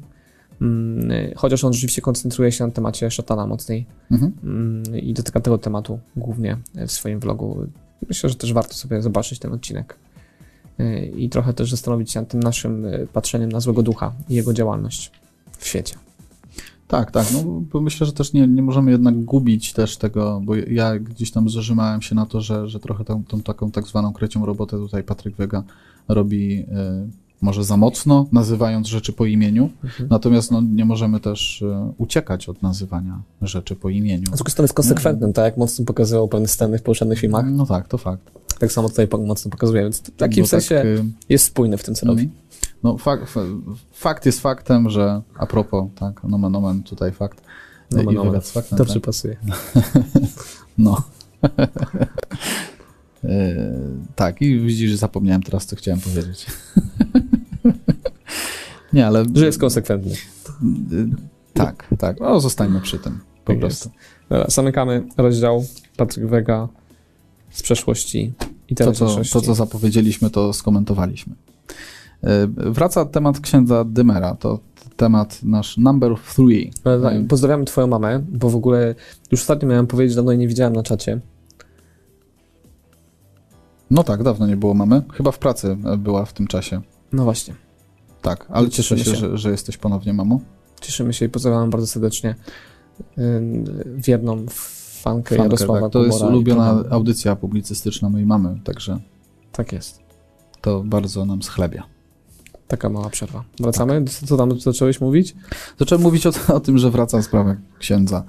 [1.36, 4.32] chociaż on rzeczywiście koncentruje się na temacie szatana mocniej mhm.
[4.44, 7.66] Mm, i dotyka tego tematu głównie w swoim vlogu.
[8.08, 9.96] Myślę, że też warto sobie zobaczyć ten odcinek
[10.80, 14.34] y, i trochę też zastanowić się nad tym naszym y, patrzeniem na złego ducha i
[14.34, 15.12] jego działalność
[15.58, 15.94] w świecie.
[16.88, 17.26] Tak, tak.
[17.32, 21.30] No, bo myślę, że też nie, nie możemy jednak gubić też tego, bo ja gdzieś
[21.30, 24.76] tam zarzymałem się na to, że, że trochę tą, tą taką tak zwaną krecią robotę
[24.76, 25.62] tutaj Patryk Wega
[26.08, 29.70] robi y, może za mocno, nazywając rzeczy po imieniu.
[29.84, 30.08] Mhm.
[30.10, 31.66] Natomiast no, nie możemy też y,
[31.98, 34.26] uciekać od nazywania rzeczy po imieniu.
[34.26, 37.44] Z drugiej strony jest konsekwentnym, tak jak mocno pokazywał pewne sceny w poprzednich filmach.
[37.48, 38.22] No tak, to fakt.
[38.58, 41.94] Tak samo tutaj mocno pokazuje, więc w takim tak, sensie tak, jest spójny w tym,
[41.94, 42.22] co robi.
[42.22, 42.40] Mhm.
[42.82, 43.34] No, fakt,
[43.92, 47.42] fakt jest faktem, że a propos, tak, nomen omen tutaj fakt.
[47.90, 48.78] Nomen, i wywiad z faktem.
[48.78, 48.90] To tak?
[48.90, 49.36] przypasuje.
[50.78, 51.02] no.
[53.24, 53.56] e,
[54.16, 56.46] tak, i widzisz, że zapomniałem teraz, co chciałem powiedzieć.
[58.92, 59.24] Nie, ale...
[59.34, 60.14] Że jest konsekwentny.
[61.54, 62.20] Tak, tak.
[62.20, 63.90] No, zostańmy przy tym, po tak prostu.
[64.28, 65.64] Dobra, zamykamy rozdział
[65.96, 66.68] Patryk Wega
[67.50, 68.32] z przeszłości
[68.68, 71.34] i teraz to, to, co zapowiedzieliśmy, to skomentowaliśmy.
[72.22, 74.58] E, wraca temat księdza Dymera, to
[74.96, 76.72] temat nasz number three.
[76.82, 78.94] Tak, pozdrawiam twoją mamę, bo w ogóle
[79.30, 81.20] już ostatnio miałem powiedzieć, dawno jej nie widziałem na czacie.
[83.90, 85.02] No tak, dawno nie było mamy.
[85.12, 86.80] Chyba w pracy była w tym czasie.
[87.12, 87.54] No właśnie.
[88.22, 89.16] Tak, ale cieszę się, się.
[89.16, 90.40] Że, że, jesteś ponownie mamą.
[90.80, 92.34] Cieszymy się i pozdrawiam bardzo serdecznie
[93.96, 95.92] wierną fankę, fankę Jarosława tak.
[95.92, 98.98] To jest ulubiona audycja publicystyczna mojej mamy, także...
[99.52, 100.00] Tak jest.
[100.60, 101.82] To bardzo nam schlebia.
[102.68, 103.44] Taka mała przerwa.
[103.60, 104.02] Wracamy?
[104.04, 104.14] Tak.
[104.28, 105.36] Co tam zacząłeś mówić?
[105.78, 108.24] Zacząłem mówić o, o tym, że wraca sprawa księdza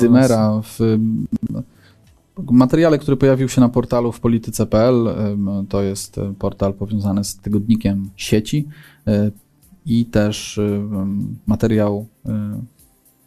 [0.00, 0.98] Dymera w
[2.50, 5.08] materiale, który pojawił się na portalu w polityce.pl.
[5.68, 8.68] To jest e, portal powiązany z tygodnikiem sieci
[9.86, 10.60] i też
[11.46, 12.60] materiał, e,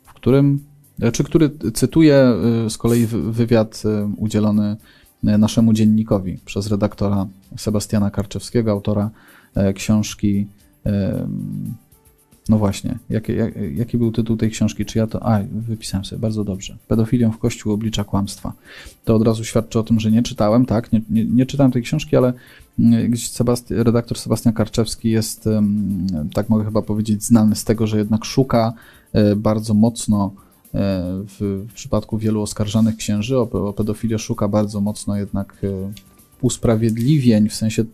[0.04, 0.60] w którym,
[1.14, 2.34] czy który cytuje
[2.70, 3.84] z kolei wywiad
[4.18, 4.78] udzielony
[5.24, 9.10] naszemu dziennikowi przez redaktora Sebastiana Karczewskiego, autora
[9.58, 10.48] E, książki.
[12.50, 13.34] No właśnie, jaki,
[13.76, 14.86] jaki był tytuł tej książki?
[14.86, 15.24] Czy ja to.
[15.24, 16.78] A, wypisałem sobie bardzo dobrze.
[16.88, 18.54] Pedofilią w Kościół oblicza kłamstwa.
[19.06, 20.92] To od razu świadczy o tym, że nie czytałem, tak?
[20.92, 22.34] Nie, nie, nie czytałem tej książki, ale
[22.80, 25.50] mm, Sebasti redaktor Sebastian Karczewski jest,
[26.34, 28.74] tak mogę chyba powiedzieć, znany z tego, że jednak szuka
[29.14, 30.80] e, bardzo mocno e,
[31.24, 35.62] w, w przypadku wielu oskarżanych księży o, o pedofilię szuka bardzo mocno jednak
[36.42, 37.86] usprawiedliwień, w sensie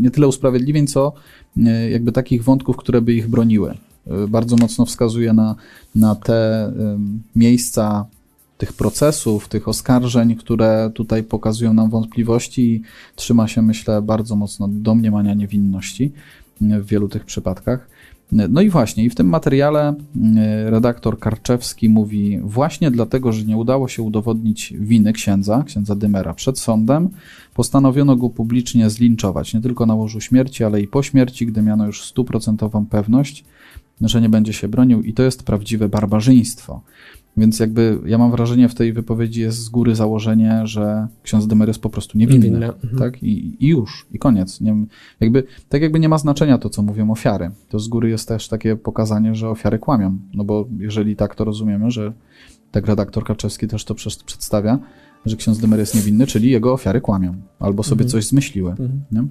[0.00, 1.12] nie tyle usprawiedliwień, co
[1.56, 3.74] e, jakby takich wątków, które by ich broniły.
[4.06, 5.54] E, bardzo mocno wskazuje na,
[5.94, 6.72] na te
[7.36, 8.06] miejsca
[8.62, 12.82] tych procesów, tych oskarżeń, które tutaj pokazują nam wątpliwości i
[13.16, 16.12] trzyma się, myślę, bardzo mocno domniemania niewinności
[16.62, 17.88] e, w wielu tych przypadkach.
[18.32, 19.94] No i właśnie, i w tym materiale
[20.66, 26.58] redaktor Karczewski mówi: Właśnie dlatego, że nie udało się udowodnić winy księdza, księdza Dymera przed
[26.58, 27.08] sądem,
[27.54, 31.86] postanowiono go publicznie zlinczować, nie tylko na łożu śmierci, ale i po śmierci, gdy miano
[31.86, 33.44] już stuprocentową pewność,
[34.08, 36.82] że nie będzie się bronił, i to jest prawdziwe barbarzyństwo.
[37.36, 41.68] Więc jakby ja mam wrażenie, w tej wypowiedzi jest z góry założenie, że ksiądz Demer
[41.68, 42.46] jest po prostu niewinny.
[42.46, 42.66] niewinny.
[42.66, 42.98] Mhm.
[42.98, 43.22] Tak?
[43.22, 44.60] I, I, już, i koniec.
[44.60, 44.86] Nie,
[45.20, 47.50] jakby, tak jakby nie ma znaczenia to, co mówią ofiary.
[47.68, 50.18] To z góry jest też takie pokazanie, że ofiary kłamią.
[50.34, 52.12] No bo jeżeli tak to rozumiemy, że
[52.70, 53.94] tak redaktor Kaczewski też to
[54.26, 54.78] przedstawia,
[55.26, 57.34] że ksiądz Demer jest niewinny, czyli jego ofiary kłamią.
[57.58, 58.10] Albo sobie mhm.
[58.10, 58.70] coś zmyśliły.
[58.70, 59.30] Mhm.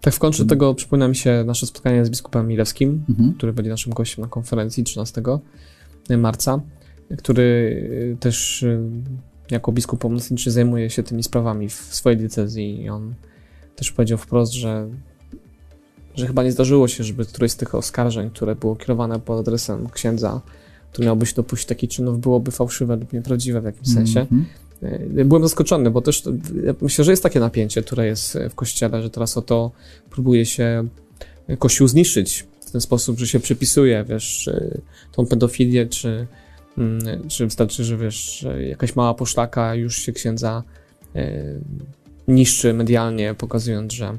[0.00, 3.34] Tak w końcu tego przypomina mi się nasze spotkanie z biskupem Milewskim, mhm.
[3.34, 5.22] który będzie naszym gościem na konferencji 13
[6.18, 6.60] marca
[7.16, 8.80] który y, też y,
[9.50, 13.14] jako biskup pomocniczy zajmuje się tymi sprawami w swojej diecezji i on
[13.76, 14.88] też powiedział wprost, że,
[16.14, 19.88] że chyba nie zdarzyło się, żeby któreś z tych oskarżeń, które było kierowane pod adresem
[19.90, 20.40] księdza,
[20.92, 24.20] który miałby się dopuścić takich czynów, byłoby fałszywe lub nieprawdziwe w jakimś sensie.
[24.20, 24.67] Mm -hmm.
[25.24, 26.22] Byłem zaskoczony, bo też
[26.64, 29.70] ja myślę, że jest takie napięcie, które jest w kościele, że teraz o to
[30.10, 30.88] próbuje się
[31.58, 34.50] kościół zniszczyć w ten sposób, że się przypisuje, wiesz,
[35.12, 36.26] tą pedofilię, czy
[36.78, 40.62] Mm, czy wystarczy, że wiesz, jakaś mała poszlaka już się księdza
[42.28, 44.16] niszczy medialnie, pokazując, że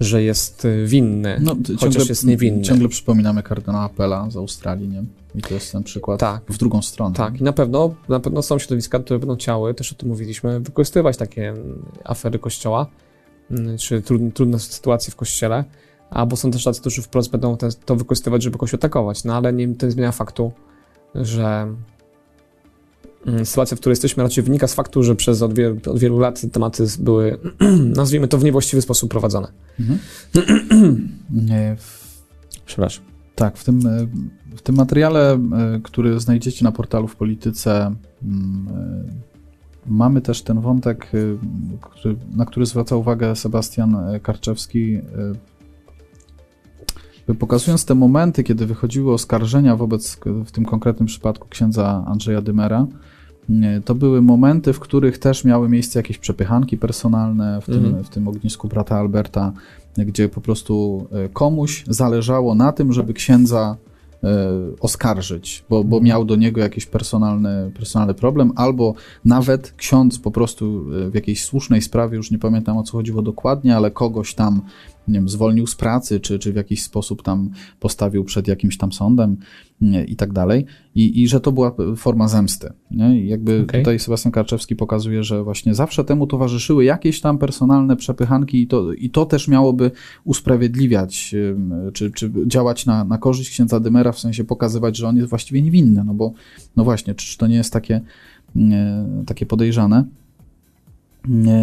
[0.00, 2.62] że jest winny, no, chociaż ciągle, jest niewinny.
[2.62, 5.04] Ciągle przypominamy kardynała Pela z Australii, nie?
[5.34, 6.42] I to jest ten przykład tak.
[6.48, 7.14] w drugą stronę.
[7.14, 10.60] Tak, i na pewno, na pewno są środowiska, które będą chciały, też o tym mówiliśmy,
[10.60, 11.54] wykorzystywać takie
[12.04, 12.86] afery kościoła,
[13.50, 15.64] mm, czy trudne, trudne sytuacje w kościele,
[16.10, 19.52] albo są też tacy, którzy wprost będą te, to wykorzystywać, żeby kogoś atakować, no ale
[19.52, 20.52] nie, to nie zmienia faktu,
[21.14, 21.74] że
[23.26, 26.18] mm, sytuacja, w której jesteśmy, raczej wynika z faktu, że przez od wielu, od wielu
[26.18, 27.38] lat tematy były,
[27.96, 29.52] nazwijmy to, w niewłaściwy sposób prowadzone.
[29.80, 29.98] Mhm.
[32.66, 33.07] Przepraszam.
[33.38, 34.06] Tak, w tym, e,
[34.56, 35.38] w tym materiale, e,
[35.82, 39.28] który znajdziecie na portalu w Polityce, mm, e,
[39.86, 41.12] mamy też ten wątek,
[42.36, 44.98] na który zwraca uwagę Sebastian Karczewski
[47.38, 52.86] pokazując te momenty, kiedy wychodziły oskarżenia wobec, w tym konkretnym przypadku, księdza Andrzeja Dymera,
[53.84, 58.04] to były momenty, w których też miały miejsce jakieś przepychanki personalne, w tym, mhm.
[58.04, 59.52] w tym ognisku brata Alberta,
[60.04, 63.76] gdzie po prostu e, komuś zależało na tym, żeby księdza
[64.24, 64.28] e,
[64.80, 66.04] oskarżyć, bo, bo mhm.
[66.04, 71.44] miał do niego jakiś personalny, personalny problem, albo nawet ksiądz po prostu e, w jakiejś
[71.44, 74.62] słusznej sprawie, już nie pamiętam o co chodziło dokładnie, ale kogoś tam
[75.08, 78.92] nie wiem, zwolnił z pracy, czy, czy w jakiś sposób tam postawił przed jakimś tam
[78.92, 79.36] sądem
[79.80, 80.64] nie, i tak dalej.
[80.94, 82.72] I, I że to była forma zemsty.
[82.90, 83.20] Nie?
[83.20, 83.80] I jakby okay.
[83.80, 88.92] tutaj Sebastian Karczewski pokazuje, że właśnie zawsze temu towarzyszyły jakieś tam personalne przepychanki i to,
[88.92, 89.90] i to też miałoby
[90.24, 91.34] usprawiedliwiać,
[91.92, 95.62] czy, czy działać na, na korzyść księdza Dymera, w sensie pokazywać, że on jest właściwie
[95.62, 96.32] niewinny, no bo
[96.76, 98.00] no właśnie, czy, czy to nie jest takie,
[99.26, 100.04] takie podejrzane.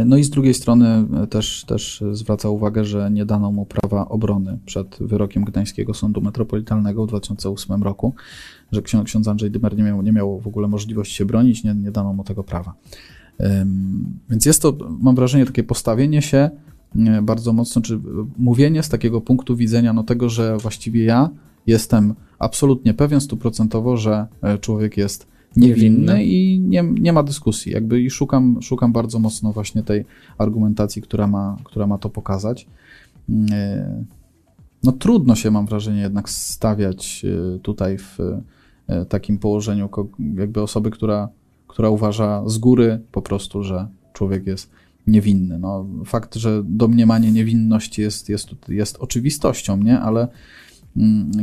[0.06, 4.10] No i z drugiej strony e, też, też zwraca uwagę, że nie dano mu prawa
[4.10, 8.13] obrony przed wyrokiem Gdańskiego Sądu Metropolitalnego w 2008 roku,
[8.71, 11.91] że ksiądz Andrzej Dymer nie miał, nie miał w ogóle możliwości się bronić, nie, nie
[11.91, 12.73] dano mu tego prawa.
[14.30, 16.49] Więc jest to, mam wrażenie, takie postawienie się
[16.95, 17.99] e, bardzo mocno, czy
[18.38, 21.30] mówienie z takiego punktu widzenia no tego, że właściwie ja
[21.67, 27.72] jestem absolutnie pewien stuprocentowo, że e, człowiek jest niewinny i nie, nie ma dyskusji.
[27.72, 30.06] Jakby i szukam, szukam bardzo mocno właśnie tej
[30.38, 32.68] argumentacji, która ma, która ma to pokazać.
[33.52, 34.04] E,
[34.84, 38.18] no trudno się, mam wrażenie, jednak stawiać e, tutaj w
[38.88, 39.89] e, takim położeniu
[40.36, 41.30] jakby osoby, która,
[41.68, 44.72] która uważa z góry po prostu, że człowiek jest
[45.08, 45.60] niewinny.
[45.60, 50.00] No, fakt, że domniemanie niewinności jest, jest, jest oczywistością, nie?
[50.00, 50.64] Ale Mm,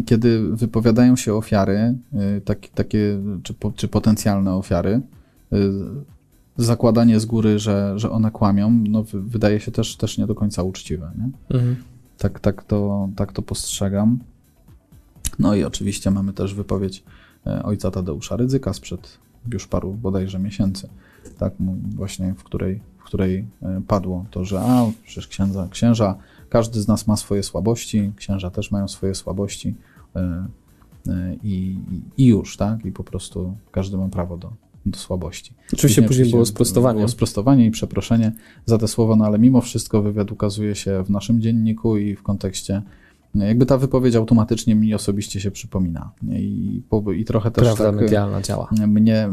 [0.07, 1.95] kiedy wypowiadają się ofiary,
[2.37, 5.01] y, tak, takie czy, czy potencjalne ofiary,
[5.53, 5.59] y,
[6.57, 10.63] zakładanie z góry, że, że one kłamią, no, wydaje się też, też nie do końca
[10.63, 11.13] uczciwe.
[11.19, 11.57] Nie?
[11.57, 11.77] Mhm.
[12.19, 14.19] Tak, tak, to, tak to postrzegam.
[15.39, 17.05] No i oczywiście mamy też wypowiedź
[17.47, 19.19] e, ojca Tadeusza Rydzyka sprzed
[19.53, 20.89] już paru bodajże miesięcy,
[21.39, 21.53] tak,
[21.97, 26.17] właśnie w której, w której e, padło to, że a, przecież księdza, księża
[26.53, 29.75] każdy z nas ma swoje słabości, księża też mają swoje słabości
[30.17, 30.47] e,
[31.09, 31.79] e, i,
[32.17, 32.85] i już, tak?
[32.85, 34.53] I po prostu każdy ma prawo do,
[34.87, 35.55] do słabości.
[35.73, 36.97] Oczywiście później było sprostowanie.
[36.97, 38.33] Było sprostowanie i przeproszenie
[38.67, 42.23] za te słowa, no ale mimo wszystko wywiad ukazuje się w naszym dzienniku i w
[42.23, 42.83] kontekście
[43.35, 46.11] jakby ta wypowiedź automatycznie mi osobiście się przypomina.
[46.29, 46.83] I,
[47.17, 48.71] i trochę też Prawda tak, medialna działa.
[48.87, 49.29] Mnie,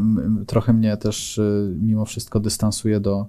[0.46, 3.26] trochę mnie też y, mimo wszystko dystansuje do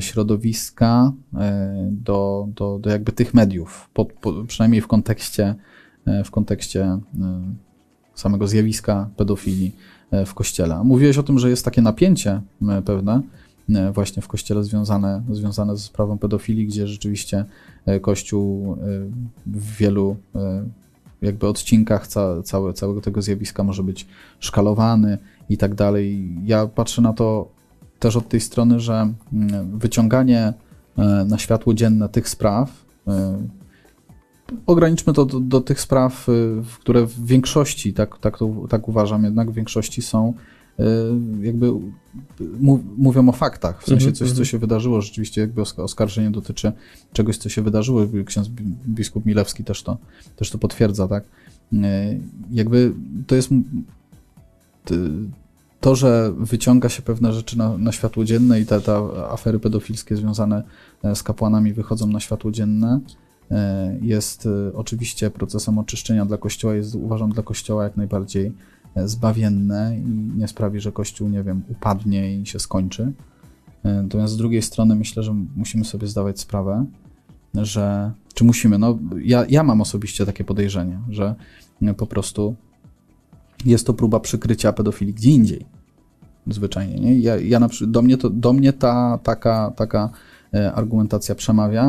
[0.00, 5.54] środowiska, e, do, do, do jakby tych mediów, pod, pod, przynajmniej w kontekście,
[6.06, 6.98] e, w kontekście
[8.14, 9.76] samego zjawiska pedofilii
[10.26, 10.84] w kościele.
[10.84, 12.40] Mówiłeś o tym, że jest takie napięcie
[12.84, 13.22] pewne
[13.92, 17.44] właśnie w kościele związane, związane ze sprawą pedofilii, gdzie rzeczywiście
[18.00, 18.76] kościół
[19.46, 20.16] w wielu
[21.22, 24.06] jakby odcinkach ca, całe, całego tego zjawiska może być
[24.40, 25.18] szkalowany
[25.48, 26.30] i tak dalej.
[26.44, 27.48] Ja patrzę na to
[27.98, 30.52] też od tej strony, że mm, wyciąganie
[30.98, 33.38] e, na światło dzienne tych spraw, e,
[34.66, 36.32] ograniczmy to do, do tych spraw, e,
[36.80, 40.34] które w większości, tak, tak, to, tak uważam, jednak w większości są
[41.40, 41.72] jakby
[42.96, 44.46] mówią o faktach, w sensie mhm, coś, co mhm.
[44.46, 46.72] się wydarzyło, rzeczywiście jakby oskarżenie dotyczy
[47.12, 48.48] czegoś, co się wydarzyło, ksiądz
[48.88, 49.96] biskup Milewski też to,
[50.36, 51.24] też to potwierdza, tak,
[52.50, 52.92] jakby
[53.26, 53.50] to jest
[55.84, 58.96] to, że wyciąga się pewne rzeczy na, na światło dzienne i te, te
[59.30, 60.62] afery pedofilskie związane
[61.02, 63.00] e, z kapłanami wychodzą na światło dzienne,
[63.50, 68.52] e, jest e, oczywiście procesem oczyszczenia dla Kościoła, jest uważam dla Kościoła jak najbardziej
[68.96, 73.12] zbawienne i nie sprawi, że Kościół, nie wiem, upadnie i się skończy.
[73.84, 76.86] Natomiast z drugiej strony myślę, że musimy sobie zdawać sprawę,
[77.54, 81.34] że czy musimy, no ja, ja mam osobiście takie podejrzenie, że
[81.96, 82.54] po prostu
[83.64, 85.73] jest to próba przykrycia pedofilii gdzie indziej.
[86.46, 87.00] Zwyczajnie.
[87.00, 87.18] Nie?
[87.18, 90.10] Ja, ja na, do, mnie to, do mnie ta taka, taka
[90.54, 91.84] e, argumentacja przemawia.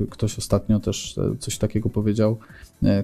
[0.00, 2.38] E, ktoś ostatnio też e, coś takiego powiedział,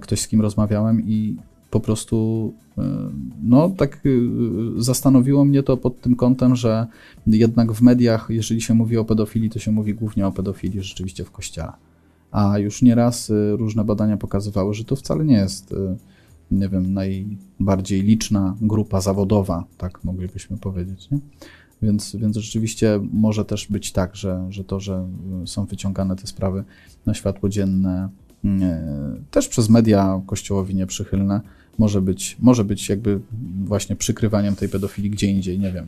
[0.01, 1.37] ktoś z kim rozmawiałem i
[1.71, 2.53] po prostu
[3.43, 4.01] no tak
[4.77, 6.87] zastanowiło mnie to pod tym kątem, że
[7.27, 11.25] jednak w mediach, jeżeli się mówi o pedofilii, to się mówi głównie o pedofilii rzeczywiście
[11.25, 11.73] w kościele.
[12.31, 15.75] A już nieraz różne badania pokazywały, że to wcale nie jest
[16.51, 21.11] nie wiem, najbardziej liczna grupa zawodowa, tak moglibyśmy powiedzieć.
[21.11, 21.19] Nie?
[21.83, 25.09] Więc, więc rzeczywiście może też być tak, że, że to, że
[25.45, 26.65] są wyciągane te sprawy
[27.07, 28.09] na światło dzienne,
[29.31, 31.41] też przez media kościołowi nieprzychylne,
[31.79, 33.21] może być, może być jakby
[33.65, 35.87] właśnie przykrywaniem tej pedofilii gdzie indziej, nie wiem.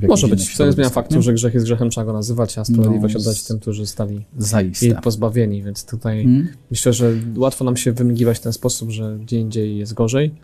[0.00, 0.56] Może być.
[0.56, 3.44] To nie zmienia faktu, że grzech jest grzechem, trzeba go nazywać, a sprawiedliwość no, oddać
[3.44, 4.86] tym, którzy zostali zaiste.
[4.86, 5.62] jej pozbawieni.
[5.62, 6.48] Więc tutaj hmm.
[6.70, 10.34] myślę, że łatwo nam się wymigiwać w ten sposób, że gdzie indziej jest gorzej,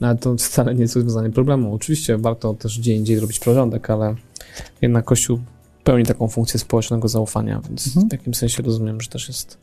[0.00, 1.74] ale to wcale nie jest rozwiązanie problemu.
[1.74, 4.14] Oczywiście warto też gdzie indziej robić porządek, ale
[4.82, 5.40] jednak Kościół
[5.84, 8.08] pełni taką funkcję społecznego zaufania, więc hmm.
[8.08, 9.58] w takim sensie rozumiem, że też jest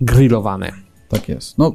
[0.00, 0.72] grillowany.
[1.12, 1.58] Tak jest.
[1.58, 1.74] No,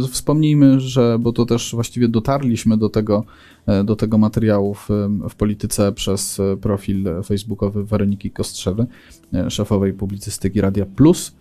[0.00, 3.24] y, y, wspomnijmy, że, bo to też właściwie dotarliśmy do tego,
[3.66, 4.88] e, do tego materiału w,
[5.30, 8.86] w polityce przez e, profil facebookowy Weroniki Kostrzewy,
[9.34, 11.32] e, szefowej publicystyki Radia Plus,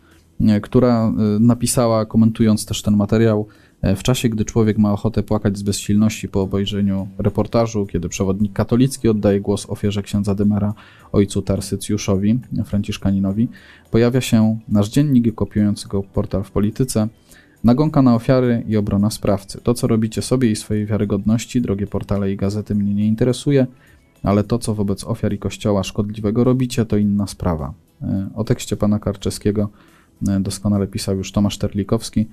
[0.61, 3.47] która napisała, komentując też ten materiał,
[3.95, 9.07] w czasie, gdy człowiek ma ochotę płakać z bezsilności po obejrzeniu reportażu, kiedy przewodnik katolicki
[9.09, 10.73] oddaje głos ofierze księdza Dymera,
[11.11, 13.47] ojcu Tarsycjuszowi, Franciszkaninowi,
[13.91, 17.07] pojawia się nasz dziennik kopiujący go portal w polityce,
[17.63, 19.61] Nagonka na ofiary i obrona sprawcy.
[19.61, 23.67] To, co robicie sobie i swojej wiarygodności, drogie portale i gazety, mnie nie interesuje,
[24.23, 27.73] ale to, co wobec ofiar i kościoła szkodliwego robicie, to inna sprawa.
[28.01, 29.69] E, o tekście pana Karczeskiego
[30.27, 32.27] e, doskonale pisał już Tomasz Terlikowski,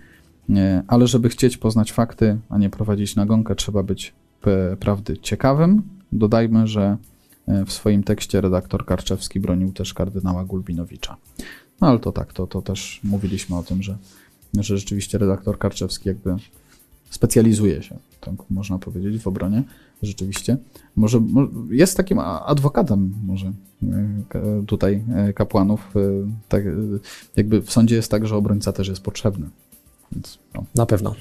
[0.51, 4.15] e, ale żeby chcieć poznać fakty, a nie prowadzić nagonkę, trzeba być
[4.81, 5.83] prawdy ciekawym.
[6.13, 6.97] Dodajmy, że
[7.67, 11.17] w swoim tekście redaktor Karczewski bronił też kardynała Gulbinowicza.
[11.81, 13.97] No ale to tak, to, to też mówiliśmy o tym, że
[14.63, 16.37] że rzeczywiście redaktor Karczewski jakby
[17.11, 19.63] specjalizuje się, tak można powiedzieć, w obronie,
[20.03, 20.57] rzeczywiście.
[20.97, 21.21] Może,
[21.71, 25.81] jest takim adwokatem może e, tutaj e, kapłanów.
[25.97, 26.01] E,
[26.49, 26.65] tak,
[27.37, 29.49] jakby w sądzie jest tak, że obrońca też jest potrzebny.
[30.13, 30.65] Więc, no.
[30.75, 31.15] Na pewno.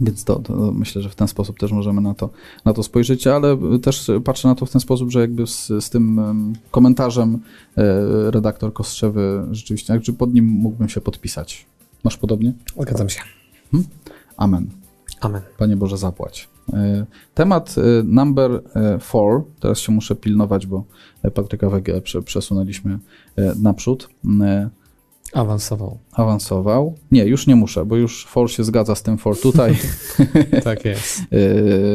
[0.00, 2.30] Więc to, to, myślę, że w ten sposób też możemy na to,
[2.64, 5.90] na to spojrzeć, ale też patrzę na to w ten sposób, że jakby z, z
[5.90, 6.20] tym
[6.70, 7.38] komentarzem
[8.30, 11.66] redaktor Kostrzewy rzeczywiście, jakby pod nim mógłbym się podpisać.
[12.04, 12.52] Masz podobnie?
[12.80, 13.20] Zgadzam się.
[13.70, 13.88] Hmm?
[14.36, 14.70] Amen.
[15.20, 15.42] Amen.
[15.58, 16.48] Panie Boże, zapłać.
[16.72, 20.84] E, temat e, number e, four, teraz się muszę pilnować, bo
[21.34, 22.98] Patryka Wege przesunęliśmy
[23.62, 24.08] naprzód.
[25.32, 25.98] Awansował.
[26.12, 26.94] Awansował.
[27.10, 29.76] Nie, już nie muszę, bo już for się zgadza z tym for tutaj.
[30.64, 31.22] tak jest.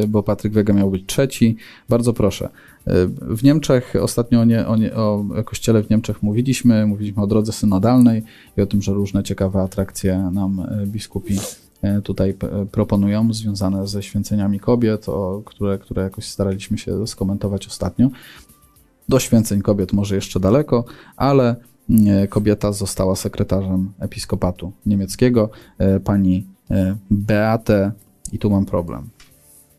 [0.07, 1.57] bo Patryk Wega miał być trzeci.
[1.89, 2.49] Bardzo proszę.
[3.19, 7.51] W Niemczech, ostatnio o, nie, o, nie, o kościele w Niemczech mówiliśmy, mówiliśmy o drodze
[7.51, 8.23] synodalnej
[8.57, 11.37] i o tym, że różne ciekawe atrakcje nam e, biskupi
[11.81, 12.33] e, tutaj
[12.71, 18.09] proponują, związane ze święceniami kobiet, o, które, które jakoś staraliśmy się skomentować ostatnio.
[19.09, 20.85] Do święceń kobiet może jeszcze daleko,
[21.17, 21.55] ale
[22.07, 25.49] e, kobieta została sekretarzem episkopatu niemieckiego,
[26.03, 26.47] pani
[27.11, 27.91] Beate,
[28.31, 29.09] i tu mam problem.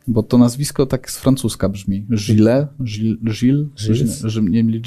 [0.08, 2.06] Bo to nazwisko tak z francuska brzmi.
[2.10, 3.18] Gilles, Gilles,
[3.76, 4.82] Gilles, nie wiem,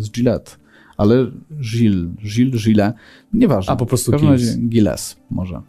[0.00, 0.50] z Gillette,
[0.96, 2.92] ale Gilles, Gilles, Gilles,
[3.32, 3.72] nieważne.
[3.72, 5.62] A po prostu w każdym razie Gilles może.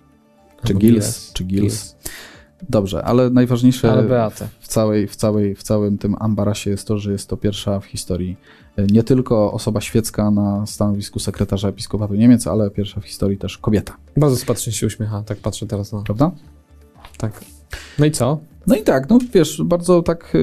[0.63, 1.95] Czy Gilles, czy Gilles.
[2.69, 4.29] Dobrze, ale najważniejsze ale
[4.60, 7.86] w, całej, w, całej, w całym tym ambarasie jest to, że jest to pierwsza w
[7.86, 8.38] historii
[8.77, 13.58] e, nie tylko osoba świecka na stanowisku sekretarza episkopatu Niemiec, ale pierwsza w historii też
[13.58, 13.97] kobieta.
[14.17, 16.01] Bardzo sympatycznie się uśmiecha, tak patrzę teraz na...
[16.01, 16.31] Prawda?
[17.17, 17.43] Tak.
[18.00, 18.40] No i co?
[18.68, 20.34] No i tak, no wiesz, bardzo tak.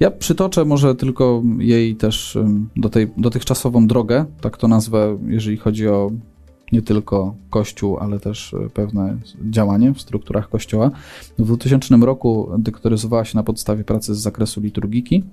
[0.00, 2.38] Ja przytoczę może tylko jej też
[2.76, 6.10] do tej, dotychczasową drogę, tak to nazwę, jeżeli chodzi o
[6.72, 9.16] nie tylko Kościół, ale też y, pewne
[9.50, 10.90] działanie w strukturach Kościoła.
[11.38, 15.24] W 2000 roku dektoryzowała się na podstawie pracy z zakresu liturgiki,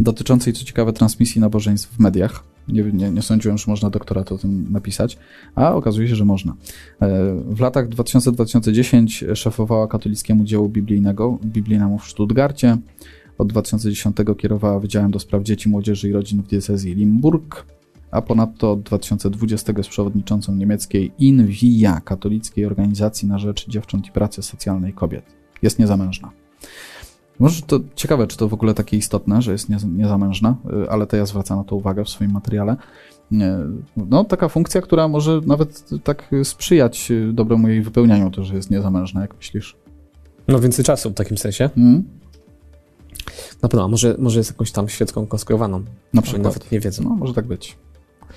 [0.00, 2.44] dotyczącej, co ciekawe, transmisji nabożeństw w mediach.
[2.68, 5.18] Nie, nie, nie sądziłem, że można doktorat o tym napisać,
[5.54, 6.54] a okazuje się, że można.
[7.02, 12.76] E, w latach 2000-2010 szefowała katolickiemu dziełu biblijnego, biblijnemu w Stuttgarcie.
[13.38, 17.66] Od 2010 kierowała Wydziałem do Spraw Dzieci, Młodzieży i Rodzin w diecezji Limburg,
[18.10, 24.42] a ponadto od 2020 jest przewodniczącą niemieckiej INVIA, katolickiej organizacji na rzecz dziewcząt i pracy
[24.42, 25.24] socjalnej kobiet.
[25.62, 26.30] Jest niezamężna.
[27.38, 31.16] Może to ciekawe, czy to w ogóle takie istotne, że jest niezamężna, y, ale to
[31.16, 32.76] ja zwracam na to uwagę w swoim materiale.
[33.96, 39.20] No, taka funkcja, która może nawet tak sprzyjać dobremu jej wypełnianiu, to, że jest niezamężna,
[39.20, 39.76] jak myślisz?
[40.48, 41.70] No więcej czasu w takim sensie.
[41.76, 42.04] Mm.
[43.62, 45.84] Na pewno, a może, może jest jakąś tam świecką konstruowaną.
[46.14, 46.42] Na przykład.
[46.42, 47.02] Nawet nie wiedzą.
[47.02, 47.76] No, może tak być.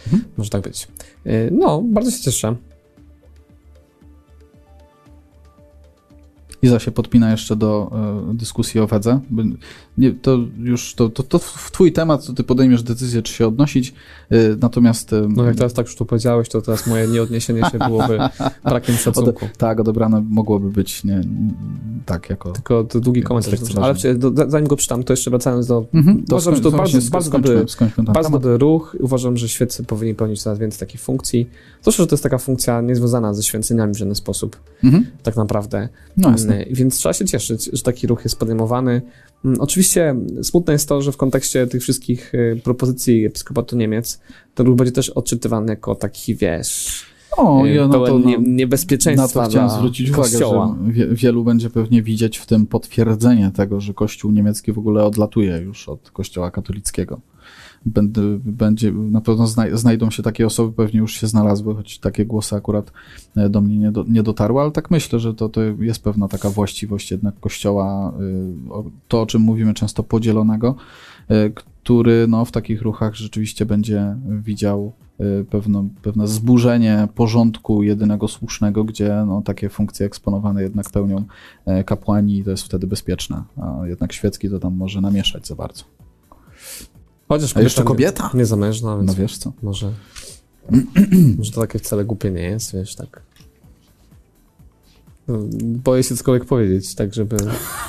[0.05, 0.23] Mhm.
[0.37, 0.87] Może tak być.
[1.27, 2.55] Y, no, bardzo się cieszę.
[6.61, 7.91] Iza się podpina jeszcze do
[8.31, 9.19] e, dyskusji o wedze.
[9.97, 13.47] Nie, to już to, to, to w twój temat, to ty podejmiesz decyzję, czy się
[13.47, 13.93] odnosić,
[14.29, 15.13] e, natomiast...
[15.13, 18.19] E, no jak teraz tak już to powiedziałeś, to teraz moje nieodniesienie się byłoby
[18.69, 19.45] brakiem szacunku.
[19.45, 21.21] Ode, tak, odebrane mogłoby być nie,
[22.05, 22.51] tak jako...
[22.51, 23.59] Tylko długi komentarz.
[23.81, 23.95] Ale
[24.47, 25.85] zanim go czytam, to jeszcze wracając do...
[25.93, 27.65] Mhm, to uważam, że to bardzo, bardzo, dobry,
[27.97, 28.95] bardzo dobry ruch.
[28.99, 31.49] Uważam, że świeccy powinni pełnić coraz więcej takich funkcji.
[31.81, 34.59] Zwłaszcza, że to jest taka funkcja niezwiązana ze święceniami w żaden sposób.
[34.83, 35.05] Mhm.
[35.23, 35.89] Tak naprawdę.
[36.17, 36.50] No jasne.
[36.71, 39.01] Więc trzeba się cieszyć, że taki ruch jest podejmowany.
[39.45, 44.19] Mm, oczywiście smutne jest to, że w kontekście tych wszystkich y, propozycji Episkopatu Niemiec
[44.55, 47.05] ten ruch będzie też odczytywany jako taki, wiesz,
[47.37, 50.65] o, y, ja na to, nie, niebezpieczeństwa na to chciałem zwrócić kościoła.
[50.65, 55.03] uwagę, że wielu będzie pewnie widzieć w tym potwierdzenie tego, że Kościół niemiecki w ogóle
[55.03, 57.21] odlatuje już od Kościoła katolickiego
[57.85, 62.91] będzie, na pewno znajdą się takie osoby, pewnie już się znalazły, choć takie głosy akurat
[63.35, 66.27] e, do mnie nie, do, nie dotarły, ale tak myślę, że to, to jest pewna
[66.27, 68.13] taka właściwość jednak Kościoła,
[68.71, 70.75] e, to o czym mówimy często podzielonego,
[71.27, 74.91] e, który no, w takich ruchach rzeczywiście będzie widział
[75.49, 81.23] pewne, pewne zburzenie porządku jedynego słusznego, gdzie no, takie funkcje eksponowane jednak pełnią
[81.85, 86.00] kapłani i to jest wtedy bezpieczne, a jednak świecki to tam może namieszać za bardzo.
[87.31, 88.29] Chociaż A jeszcze kobieta?
[88.33, 89.53] Niezamężna, więc no wiesz co?
[89.63, 89.91] Może,
[91.37, 93.21] może to takie wcale głupie nie jest, wiesz, tak.
[95.27, 97.37] No, boję się cokolwiek powiedzieć, tak żeby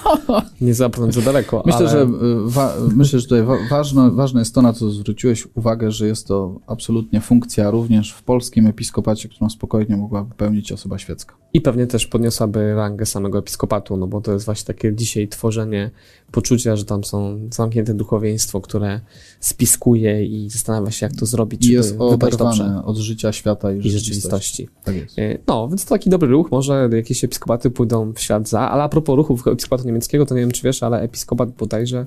[0.61, 1.63] nie zapnąć za daleko.
[1.67, 1.91] Myślę, ale...
[1.91, 2.07] że, y,
[2.45, 6.27] wa- myślę, że tutaj wa- ważne, ważne jest to, na co zwróciłeś uwagę, że jest
[6.27, 11.35] to absolutnie funkcja również w polskim episkopacie, którą spokojnie mogła wypełnić osoba świecka.
[11.55, 15.91] I pewnie też podniosłaby rangę samego episkopatu, no bo to jest właśnie takie dzisiaj tworzenie
[16.33, 19.01] poczucia, że tam są zamknięte duchowieństwo, które
[19.43, 21.67] spiskuje i zastanawia się, jak to zrobić.
[21.67, 24.15] I jest oderwane od życia świata i, i rzeczywistości.
[24.15, 24.69] rzeczywistości.
[24.85, 25.19] Tak jest.
[25.19, 28.83] Y, no, więc to taki dobry ruch, może jakieś episkopaty pójdą w świat za, ale
[28.83, 32.07] a propos ruchów episkopatu niemieckiego, to nie wiem, czy wiesz, ale episkopat bodajże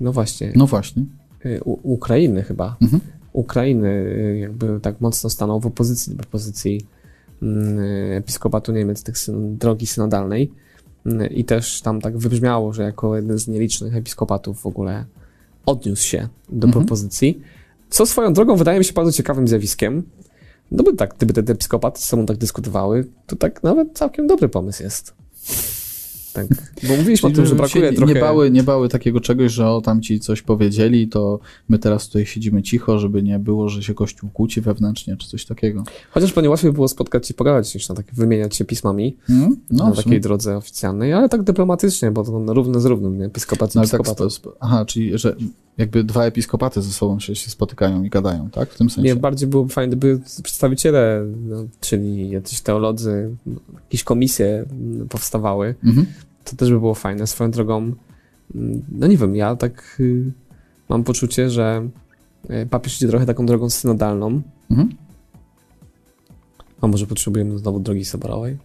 [0.00, 0.52] no właśnie.
[0.56, 1.04] No właśnie.
[1.46, 2.76] Y, u Ukrainy chyba.
[2.82, 3.00] Mhm.
[3.32, 6.86] Ukrainy y, jakby tak mocno stanął w opozycji do propozycji
[7.42, 7.78] mm,
[8.12, 10.52] episkopatu Niemiec, tych drogi synodalnej
[11.06, 15.04] mm, i też tam tak wybrzmiało, że jako jeden z nielicznych episkopatów w ogóle
[15.66, 16.72] odniósł się do mhm.
[16.72, 17.40] propozycji,
[17.90, 20.02] co swoją drogą wydaje mi się bardzo ciekawym zjawiskiem,
[20.70, 24.48] no by tak, gdyby te episkopaty ze sobą tak dyskutowały, to tak nawet całkiem dobry
[24.48, 25.14] pomysł jest.
[26.34, 26.46] Tak.
[26.88, 28.14] Bo mówiliśmy o tym, że brakuje trochę...
[28.14, 32.06] Nie bały, nie bały takiego czegoś, że o, tam ci coś powiedzieli, to my teraz
[32.06, 35.84] tutaj siedzimy cicho, żeby nie było, że się Kościół kłóci wewnętrznie, czy coś takiego.
[36.10, 39.56] Chociaż pewnie łatwiej było spotkać się, pogadać niż na tak wymieniać się pismami hmm?
[39.70, 43.24] no, na takiej drodze oficjalnej, ale tak dyplomatycznie, bo to równe z równym, nie?
[43.24, 44.02] Episkopat no, tak,
[44.60, 45.36] Aha, czyli że
[45.78, 48.70] jakby dwa episkopaty ze sobą się, się spotykają i gadają, tak?
[48.70, 49.08] W tym sensie.
[49.08, 53.36] Nie, bardziej byłoby fajne, gdyby przedstawiciele, no, czyli jacyś teolodzy,
[53.84, 54.64] jakieś komisje
[55.08, 55.74] powstawały.
[55.84, 56.06] Mhm.
[56.44, 57.26] To też by było fajne.
[57.26, 57.92] Swoją drogą,
[58.54, 60.32] mm, no nie wiem, ja tak y,
[60.88, 61.88] mam poczucie, że
[62.50, 64.42] y, papież idzie trochę taką drogą synodalną.
[64.70, 64.88] Mhm.
[66.80, 68.58] A może potrzebujemy znowu drogi soborowej?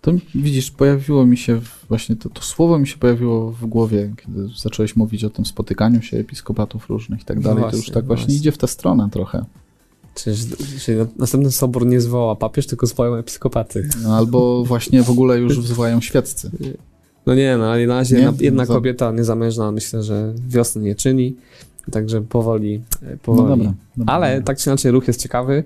[0.00, 4.48] To widzisz, pojawiło mi się właśnie to, to, słowo mi się pojawiło w głowie, kiedy
[4.56, 7.60] zacząłeś mówić o tym spotykaniu się episkopatów różnych i tak dalej.
[7.60, 9.44] Właśnie, to już tak właśnie idzie w tę stronę trochę.
[10.16, 10.40] Czyż,
[10.80, 13.88] czyli następny sobór nie zwoła papież, tylko zwołają episkopaty.
[14.02, 16.50] No, albo właśnie w ogóle już wzywają świeccy.
[17.26, 21.36] No nie, no ale na razie jedna kobieta niezamężna myślę, że wiosny nie czyni.
[21.90, 22.82] Także powoli,
[23.22, 23.48] powoli.
[23.48, 24.44] No dobra, dobra, Ale dobra.
[24.46, 25.64] tak czy inaczej ruch jest ciekawy.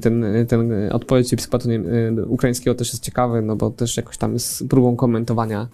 [0.00, 4.68] Ten, ten odpowiedź episkopatu y, ukraińskiego też jest ciekawy, no bo też jakoś tam jest
[4.68, 5.68] próbą komentowania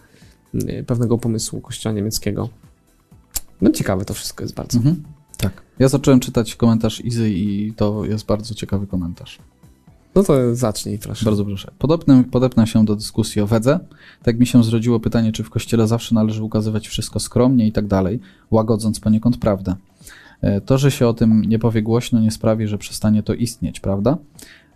[0.87, 2.49] pewnego pomysłu kościoła niemieckiego.
[3.61, 4.79] No ciekawe to wszystko jest bardzo.
[4.79, 5.03] Mhm.
[5.79, 9.39] Ja zacząłem czytać komentarz Izy i to jest bardzo ciekawy komentarz.
[10.15, 11.25] No to zacznij proszę.
[11.25, 11.71] Bardzo proszę.
[11.79, 13.81] Podobny, podepnę się do dyskusji o wedze.
[14.23, 17.87] Tak mi się zrodziło pytanie, czy w kościele zawsze należy ukazywać wszystko skromnie i tak
[17.87, 18.21] dalej,
[18.51, 19.75] łagodząc poniekąd prawdę.
[20.41, 23.81] E, to, że się o tym nie powie głośno, nie sprawi, że przestanie to istnieć,
[23.81, 24.19] prawda?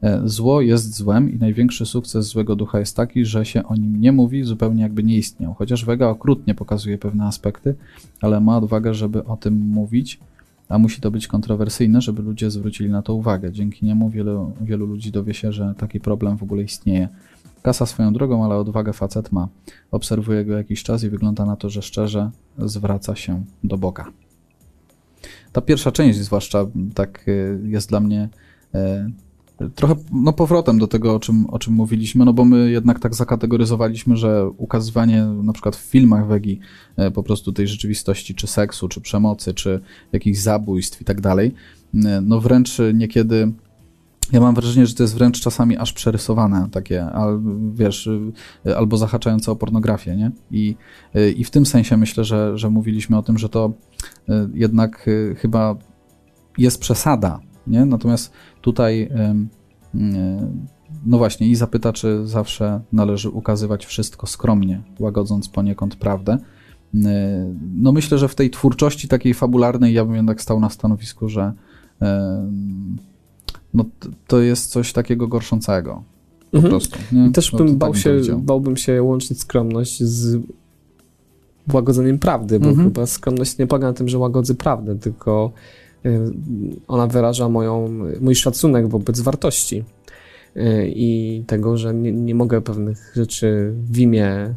[0.03, 4.01] E, zło jest złem i największy sukces złego ducha jest taki, że się o nim
[4.01, 5.55] nie mówi, zupełnie jakby nie istniał.
[5.55, 7.75] Chociaż Wega okrutnie pokazuje pewne aspekty,
[8.21, 10.21] ale ma odwagę, żeby o tym mówić
[10.69, 13.53] a musi to być kontrowersyjne, żeby ludzie zwrócili na to uwagę.
[13.53, 17.09] Dzięki niemu wielu, wielu ludzi dowie się, że taki problem w ogóle istnieje.
[17.63, 19.49] Kasa swoją drogą, ale odwagę facet ma.
[19.91, 24.13] Obserwuję go jakiś czas i wygląda na to, że szczerze zwraca się do Boga.
[25.53, 28.29] Ta pierwsza część zwłaszcza tak y, jest dla mnie
[28.75, 28.79] y,
[29.75, 33.15] trochę no, powrotem do tego, o czym, o czym mówiliśmy, no bo my jednak tak
[33.15, 36.61] zakategoryzowaliśmy, że ukazywanie na przykład w filmach wegi
[36.99, 39.81] y, po prostu tej rzeczywistości, czy seksu, czy przemocy, czy
[40.13, 41.55] jakichś zabójstw i tak dalej,
[42.23, 43.53] no wręcz niekiedy
[44.33, 47.41] ja mam wrażenie, że to jest wręcz czasami aż przerysowane, takie, al,
[47.75, 48.09] wiesz,
[48.77, 50.31] albo zahaczające o pornografię, nie?
[50.51, 50.77] I,
[51.37, 53.73] I w tym sensie myślę, że, że mówiliśmy o tym, że to
[54.29, 55.77] e, jednak e, chyba
[56.59, 57.85] jest przesada, nie?
[57.85, 59.11] Natomiast tutaj,
[61.07, 66.39] no właśnie, i zapyta, czy zawsze należy ukazywać wszystko skromnie, łagodząc poniekąd prawdę.
[67.75, 71.53] No myślę, że w tej twórczości takiej fabularnej ja bym jednak stał na stanowisku, że
[73.75, 73.85] no
[74.27, 76.03] to jest coś takiego gorszącego.
[76.51, 76.71] Po mhm.
[76.71, 76.99] prostu.
[77.13, 77.27] Nie?
[77.27, 80.43] I też no, bym bał tak się, bałbym się łączyć skromność z
[81.73, 82.89] łagodzeniem prawdy, bo mhm.
[82.89, 85.53] chyba skromność nie polega na tym, że łagodzę prawdę, tylko
[86.89, 87.89] ona wyraża moją,
[88.21, 89.85] mój szacunek wobec wartości
[90.57, 94.55] y, i tego, że nie, nie mogę pewnych rzeczy w imię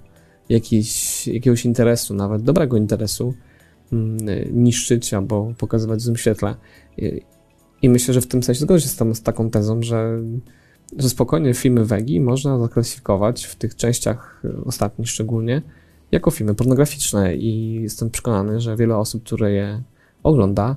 [0.50, 3.34] jakiś, jakiegoś interesu, nawet dobrego interesu,
[3.94, 4.18] mm,
[4.64, 6.56] niszczyć albo pokazywać w złym świetle.
[7.00, 7.22] Y,
[7.82, 10.22] i myślę, że w tym sensie zgodzę się z, tą, z taką tezą, że,
[10.98, 15.62] że spokojnie filmy Wegi można zaklasyfikować w tych częściach e, ostatnich szczególnie
[16.12, 19.84] jako filmy pornograficzne i jestem przekonany, że wiele osób, które je
[20.24, 20.76] ogląda,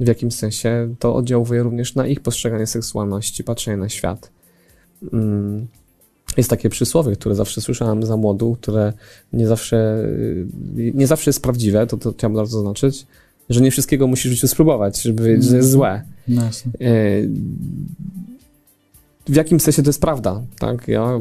[0.00, 4.30] w jakimś sensie to oddziałuje również na ich postrzeganie seksualności, patrzenie na świat.
[5.12, 5.66] Mm,
[6.36, 8.92] jest takie przysłowie, które zawsze słyszałem za młodu, które
[9.32, 9.76] nie zawsze,
[10.78, 13.06] e, nie zawsze jest prawdziwe, to, to chciałbym bardzo zaznaczyć,
[13.50, 16.02] że nie wszystkiego musisz w życiu spróbować, żeby wiedzieć, że jest złe.
[16.28, 16.48] No e,
[19.28, 20.88] w jakim sensie to jest prawda, tak?
[20.88, 21.20] Ja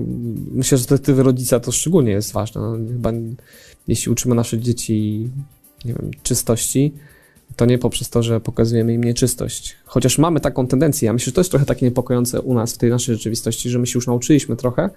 [0.51, 2.61] myślę, że z perspektywy rodzica to szczególnie jest ważne.
[2.61, 3.11] No, chyba
[3.88, 5.30] jeśli uczymy nasze dzieci,
[5.86, 6.93] nie wiem, czystości,
[7.58, 9.76] to nie poprzez to, że pokazujemy im nieczystość.
[9.86, 12.78] Chociaż mamy taką tendencję, ja myślę, że to jest trochę takie niepokojące u nas w
[12.78, 14.89] tej naszej rzeczywistości, że my się już nauczyliśmy trochę,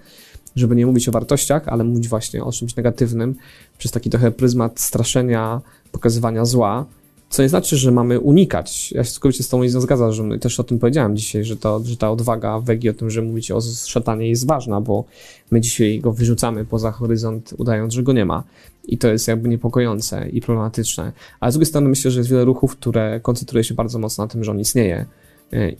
[0.55, 3.35] żeby nie mówić o wartościach, ale mówić właśnie o czymś negatywnym,
[3.77, 6.85] przez taki trochę pryzmat straszenia, pokazywania zła,
[7.31, 8.91] co nie znaczy, że mamy unikać.
[8.91, 11.81] Ja się całkowicie z tą nie zgadzam, że też o tym powiedziałem dzisiaj, że, to,
[11.85, 15.03] że ta odwaga wegi o tym, że mówicie o szatanie jest ważna, bo
[15.51, 18.43] my dzisiaj go wyrzucamy poza horyzont, udając, że go nie ma.
[18.87, 21.11] I to jest jakby niepokojące i problematyczne.
[21.39, 24.27] Ale z drugiej strony myślę, że jest wiele ruchów, które koncentruje się bardzo mocno na
[24.27, 25.05] tym, że on istnieje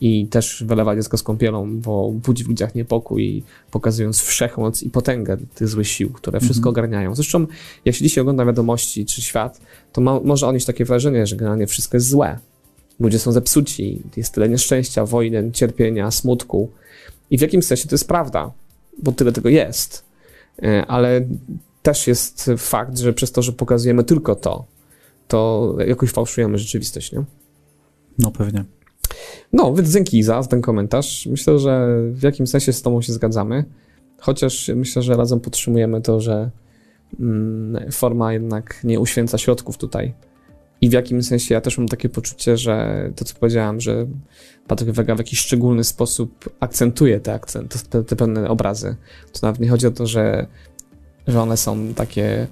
[0.00, 5.36] i też wylewa dziecko z kąpielą, bo budzi w ludziach niepokój, pokazując wszechmoc i potęgę
[5.54, 6.72] tych złych sił, które wszystko mhm.
[6.72, 7.14] ogarniają.
[7.14, 7.46] Zresztą,
[7.84, 9.60] jak się dzisiaj ogląda wiadomości czy świat,
[9.92, 12.38] to ma, może odnieść takie wrażenie, że generalnie wszystko jest złe.
[13.00, 16.70] Ludzie są zepsuci, jest tyle nieszczęścia, wojny, cierpienia, smutku.
[17.30, 18.50] I w jakimś sensie to jest prawda,
[19.02, 20.04] bo tyle tego jest.
[20.62, 21.26] E, ale
[21.82, 24.64] też jest fakt, że przez to, że pokazujemy tylko to,
[25.28, 27.24] to jakoś fałszujemy rzeczywistość, nie?
[28.18, 28.64] No pewnie.
[29.52, 31.26] No, więc dzięki za ten komentarz.
[31.26, 33.64] Myślę, że w jakimś sensie z Tobą się zgadzamy,
[34.18, 36.50] chociaż myślę, że razem podtrzymujemy to, że
[37.20, 40.14] mm, forma jednak nie uświęca środków tutaj.
[40.80, 44.06] I w jakimś sensie ja też mam takie poczucie, że to, co powiedziałem, że
[44.66, 48.96] Patryk Wega w jakiś szczególny sposób akcentuje te, akcent, te, te pewne obrazy.
[49.32, 50.46] To nawet nie chodzi o to, że,
[51.26, 52.46] że one są takie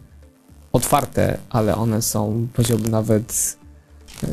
[0.73, 3.59] otwarte, ale one są, powiedziałbym, nawet
[4.23, 4.29] yy,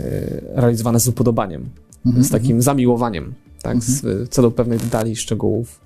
[0.55, 1.69] realizowane z upodobaniem
[2.05, 2.23] mhm.
[2.23, 3.81] z takim zamiłowaniem, tak, mhm.
[3.81, 5.81] z, co do pewnych detali, szczegółów.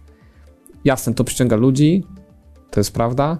[0.85, 2.03] Jasne, to przyciąga ludzi,
[2.71, 3.37] to jest prawda,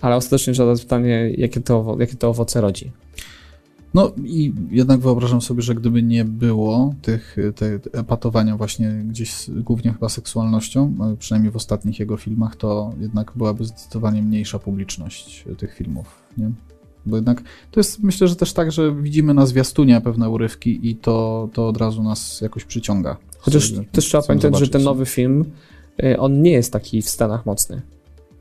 [0.00, 2.92] ale ostatecznie trzeba zadać pytanie, jakie to, jakie to owoce rodzi.
[3.94, 9.92] No i jednak wyobrażam sobie, że gdyby nie było tych te epatowania właśnie gdzieś głównie
[9.92, 16.22] chyba seksualnością, przynajmniej w ostatnich jego filmach, to jednak byłaby zdecydowanie mniejsza publiczność tych filmów,
[16.38, 16.50] nie?
[17.06, 20.96] Bo jednak to jest, myślę, że też tak, że widzimy na zwiastunie pewne urywki i
[20.96, 23.16] to, to od razu nas jakoś przyciąga.
[23.38, 25.44] Chociaż też trzeba pamiętać, że ten nowy film,
[26.04, 27.82] y, on nie jest taki w scenach mocny.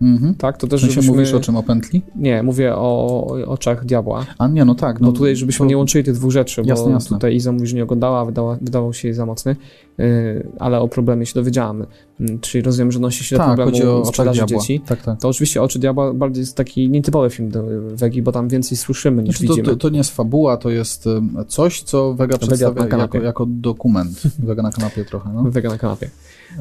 [0.01, 0.35] Mhm.
[0.35, 1.03] Tak, to też żebyśmy...
[1.03, 2.01] mówisz o czym, o pętli?
[2.15, 4.25] Nie, mówię o, oczach diabła.
[4.37, 4.99] A nie, no tak.
[4.99, 5.69] No, bo tutaj, żebyśmy to...
[5.69, 7.17] nie łączyli tych dwóch rzeczy, jasne, bo jasne.
[7.17, 9.55] tutaj Iza mówi, że nie oglądała, wydała, wydawał się jej za mocny,
[9.97, 11.85] yy, ale o problemie się dowiedziałem.
[12.19, 14.81] Yy, czyli rozumiem, że nosi się tak, do problemu o sprzedaży dzieci.
[14.85, 15.19] Tak, tak.
[15.19, 19.23] To oczywiście Oczy Diabła bardziej jest taki nietypowy film do Wegi, bo tam więcej słyszymy
[19.23, 19.67] niż znaczy, widzimy.
[19.67, 21.05] To, to, nie jest fabuła, to jest
[21.47, 24.23] coś, co Wega przedstawia jako, jako dokument.
[24.39, 25.43] Wega na kanapie trochę, no.
[25.43, 26.09] Wega na kanapie.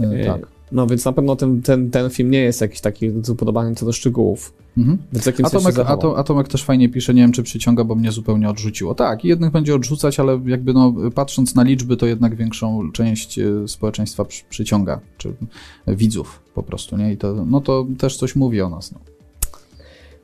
[0.00, 0.40] Yy, tak.
[0.72, 3.92] No więc na pewno ten, ten, ten film nie jest jakiś taki upodobany co do
[3.92, 4.52] szczegółów.
[4.78, 4.98] Mhm.
[5.12, 8.48] Więc jakim Atomek, Atom, Atomek też fajnie pisze, nie wiem czy przyciąga, bo mnie zupełnie
[8.48, 8.94] odrzuciło.
[8.94, 13.68] Tak, jednych będzie odrzucać, ale jakby no, patrząc na liczby, to jednak większą część e,
[13.68, 15.34] społeczeństwa przy, przyciąga, czy
[15.86, 17.12] widzów po prostu, nie?
[17.12, 18.92] I to, no to też coś mówi o nas.
[18.92, 18.98] No.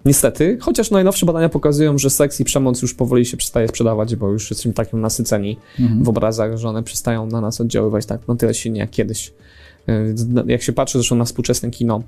[0.05, 4.29] Niestety, chociaż najnowsze badania pokazują, że seks i przemoc już powoli się przestaje sprzedawać, bo
[4.29, 6.05] już jesteśmy takim nasyceni mhm.
[6.05, 9.33] w obrazach, że one przestają na nas oddziaływać tak na tyle silnie jak kiedyś.
[9.91, 10.15] E,
[10.47, 12.03] jak się patrzy zresztą na współczesne kino,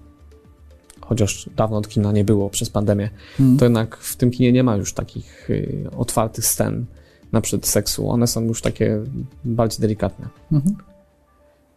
[1.01, 3.11] chociaż dawno od kina nie było przez pandemię,
[3.41, 3.59] mhm.
[3.59, 6.87] to jednak w tym kinie nie ma już takich y, otwartych scen
[7.33, 8.11] na przykład seksu.
[8.11, 9.01] One są już takie
[9.45, 10.29] bardziej delikatne.
[10.53, 10.77] Mhm.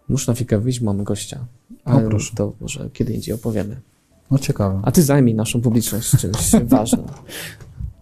[0.09, 1.45] Muszę na chwilkę wyjść, mamy gościa.
[1.83, 3.81] Ale o, to może kiedy indziej opowiemy.
[4.31, 4.79] No ciekawe.
[4.83, 7.05] A ty zajmij naszą publiczność czymś ważnym.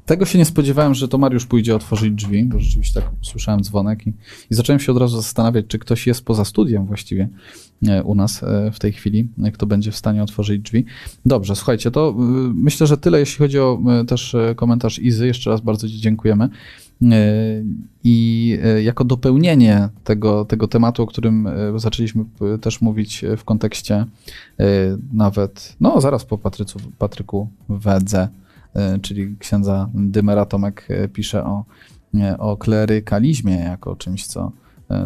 [0.06, 4.08] Tego się nie spodziewałem, że to Mariusz pójdzie otworzyć drzwi, bo rzeczywiście tak usłyszałem dzwonek
[4.08, 4.14] i,
[4.52, 7.30] i zacząłem się od razu zastanawiać, czy ktoś jest poza studiem właściwie
[7.88, 10.86] e, u nas e, w tej chwili, e, kto będzie w stanie otworzyć drzwi.
[11.26, 12.14] Dobrze, słuchajcie, to
[12.54, 15.28] myślę, że tyle, jeśli chodzi o też komentarz Izy.
[15.28, 16.50] Jeszcze raz bardzo Ci dziękujemy.
[18.04, 22.26] I jako dopełnienie tego, tego tematu, o którym zaczęliśmy
[22.62, 24.06] też mówić w kontekście
[25.14, 28.28] nawet, no zaraz po Patrycu, Patryku Wedze,
[29.02, 31.66] czyli księdza Dymera Tomek pisze o,
[32.38, 34.52] o klerykalizmie jako czymś, co,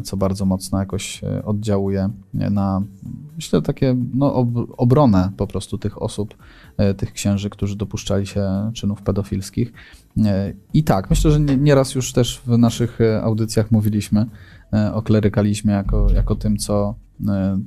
[0.03, 2.81] co bardzo mocno jakoś oddziałuje na,
[3.35, 4.33] myślę, takie no,
[4.77, 6.35] obronę po prostu tych osób,
[6.97, 9.73] tych księży, którzy dopuszczali się czynów pedofilskich.
[10.73, 14.25] I tak, myślę, że nieraz już też w naszych audycjach mówiliśmy
[14.93, 16.95] o klerykalizmie jako, jako tym, co,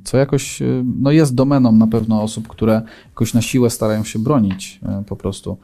[0.05, 4.81] co jakoś no jest domeną na pewno osób, które jakoś na siłę starają się bronić
[5.07, 5.59] po prostu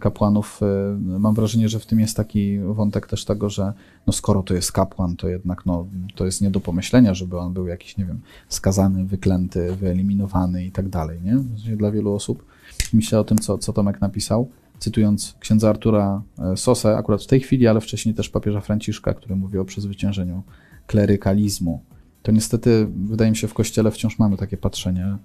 [0.00, 0.60] kapłanów.
[0.98, 3.72] Mam wrażenie, że w tym jest taki wątek też tego, że
[4.06, 7.52] no skoro to jest kapłan, to jednak no, to jest nie do pomyślenia, żeby on
[7.52, 11.36] był jakiś, nie wiem, skazany, wyklęty, wyeliminowany i tak dalej, nie?
[11.76, 12.44] Dla wielu osób.
[12.92, 14.48] Myślę o tym, co, co Tomek napisał
[14.78, 19.36] cytując księdza Artura e, Sosę, akurat w tej chwili, ale wcześniej też papieża Franciszka, który
[19.36, 20.42] mówi o przezwyciężeniu
[20.86, 21.82] klerykalizmu.
[22.22, 25.16] To niestety, wydaje mi się, w kościele wciąż mamy takie patrzenie,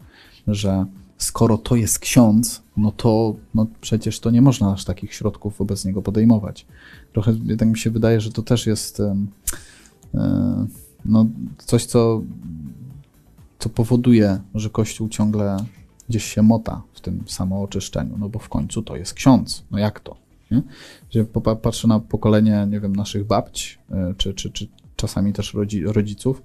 [0.48, 0.86] że
[1.20, 5.86] skoro to jest ksiądz, no to no przecież to nie można aż takich środków wobec
[5.86, 6.66] niego podejmować.
[7.14, 9.16] Trochę tak mi się wydaje, że to też jest e,
[11.06, 11.26] no,
[11.58, 12.22] coś, co,
[13.60, 15.58] co powoduje, że Kościół ciągle
[16.10, 19.64] gdzieś się mota w tym samooczyszczeniu, no bo w końcu to jest ksiądz.
[19.72, 20.16] No jak to?
[20.52, 20.64] Nie?
[21.62, 25.56] Patrzę na pokolenie, nie wiem, naszych babć, e, czy, czy, czy czasami też
[25.86, 26.42] rodziców,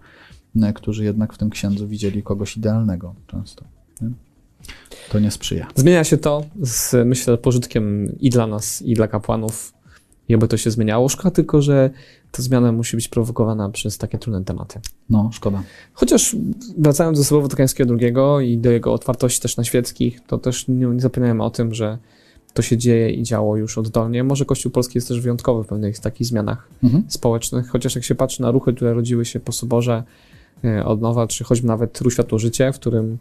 [0.62, 3.64] e, którzy jednak w tym księdzu widzieli kogoś idealnego często.
[5.10, 5.66] To nie sprzyja.
[5.74, 9.72] Zmienia się to z, myślę, pożytkiem i dla nas, i dla kapłanów,
[10.28, 11.08] i oby to się zmieniało.
[11.08, 11.90] Szkoda tylko, że
[12.30, 14.80] ta zmiana musi być prowokowana przez takie trudne tematy.
[15.10, 15.62] No, szkoda.
[15.92, 16.36] Chociaż
[16.78, 20.86] wracając do Słowa Watykańskiego II i do jego otwartości też na świeckich, to też nie,
[20.86, 21.98] nie zapominajmy o tym, że
[22.54, 24.24] to się dzieje i działo już oddolnie.
[24.24, 27.04] Może Kościół Polski jest też wyjątkowy w pewnych takich zmianach mhm.
[27.08, 30.02] społecznych, chociaż jak się patrzy na ruchy, które rodziły się po Soborze
[30.64, 33.18] e, od nowa, czy choćby nawet Ruch Światło Życie, w którym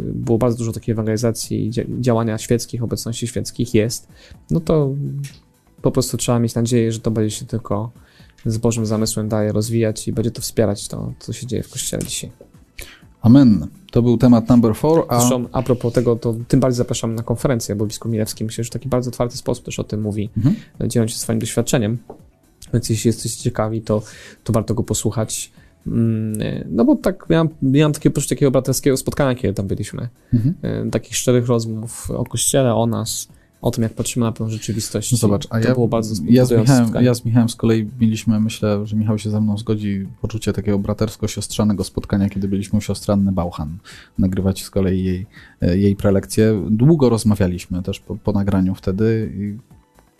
[0.00, 1.70] było bardzo dużo takiej ewangelizacji,
[2.00, 4.08] działania świeckich, obecności świeckich jest,
[4.50, 4.94] no to
[5.82, 7.90] po prostu trzeba mieć nadzieję, że to będzie się tylko
[8.46, 12.02] z Bożym zamysłem daje rozwijać i będzie to wspierać to, co się dzieje w Kościele
[12.02, 12.30] dzisiaj.
[13.22, 13.66] Amen.
[13.90, 15.04] To był temat number four.
[15.08, 15.20] A...
[15.20, 18.70] Zresztą a propos tego, to tym bardziej zapraszam na konferencję, bo biskup Milewski myślę, że
[18.70, 20.56] w taki bardzo otwarty sposób też o tym mówi, mhm.
[20.86, 21.98] dzieląc się swoim doświadczeniem.
[22.72, 24.02] Więc jeśli jesteście ciekawi, to,
[24.44, 25.52] to warto go posłuchać.
[25.86, 26.38] Mm,
[26.70, 30.08] no bo tak, miałem, miałem takie poczucie takiego braterskiego spotkania, kiedy tam byliśmy.
[30.34, 30.54] Mhm.
[30.62, 33.28] E, takich szczerych rozmów o Kościele, o nas,
[33.64, 35.12] o tym, jak patrzymy na tę rzeczywistość.
[35.12, 37.90] No zobacz, a to ja, było bardzo ja z, Michałem, ja z Michałem z kolei
[38.00, 42.80] mieliśmy, myślę, że Michał się ze mną zgodzi, poczucie takiego bratersko-siostrzanego spotkania, kiedy byliśmy u
[42.80, 43.78] siostry Anny Bauchan
[44.18, 45.26] nagrywać z kolei jej,
[45.60, 46.64] e, jej prelekcję.
[46.70, 49.32] Długo rozmawialiśmy też po, po nagraniu wtedy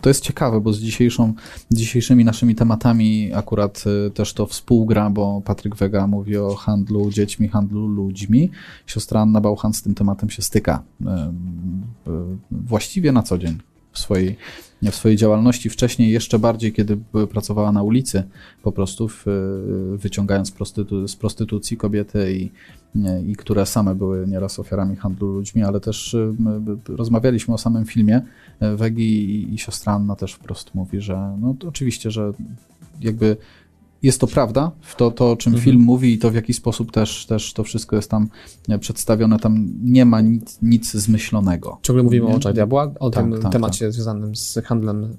[0.01, 1.33] to jest ciekawe, bo z dzisiejszą,
[1.71, 7.47] dzisiejszymi naszymi tematami akurat y, też to współgra, bo Patryk Wega mówi o handlu dziećmi,
[7.47, 8.51] handlu ludźmi.
[8.85, 11.09] Siostra Anna Bauchan z tym tematem się styka y, y,
[12.51, 13.57] właściwie na co dzień
[13.91, 14.37] w swojej,
[14.81, 15.69] w swojej działalności.
[15.69, 16.97] Wcześniej jeszcze bardziej, kiedy
[17.31, 18.23] pracowała na ulicy,
[18.63, 19.25] po prostu w,
[19.97, 22.51] wyciągając prostytu, z prostytucji kobiety i,
[23.31, 26.15] i które same były nieraz ofiarami handlu ludźmi, ale też
[26.87, 28.21] rozmawialiśmy o samym filmie
[28.59, 32.31] Wegi i, i siostra Anna też wprost mówi, że no to oczywiście, że
[33.01, 33.37] jakby
[34.05, 35.63] jest to prawda, to, to o czym mhm.
[35.65, 38.29] film mówi i to w jaki sposób też, też to wszystko jest tam
[38.79, 41.77] przedstawione, tam nie ma nic, nic zmyślonego.
[41.81, 42.33] Ciągle mówimy nie?
[42.33, 43.93] o oczach diabła, o tak, tym tak, temacie tak.
[43.93, 45.15] związanym z handlem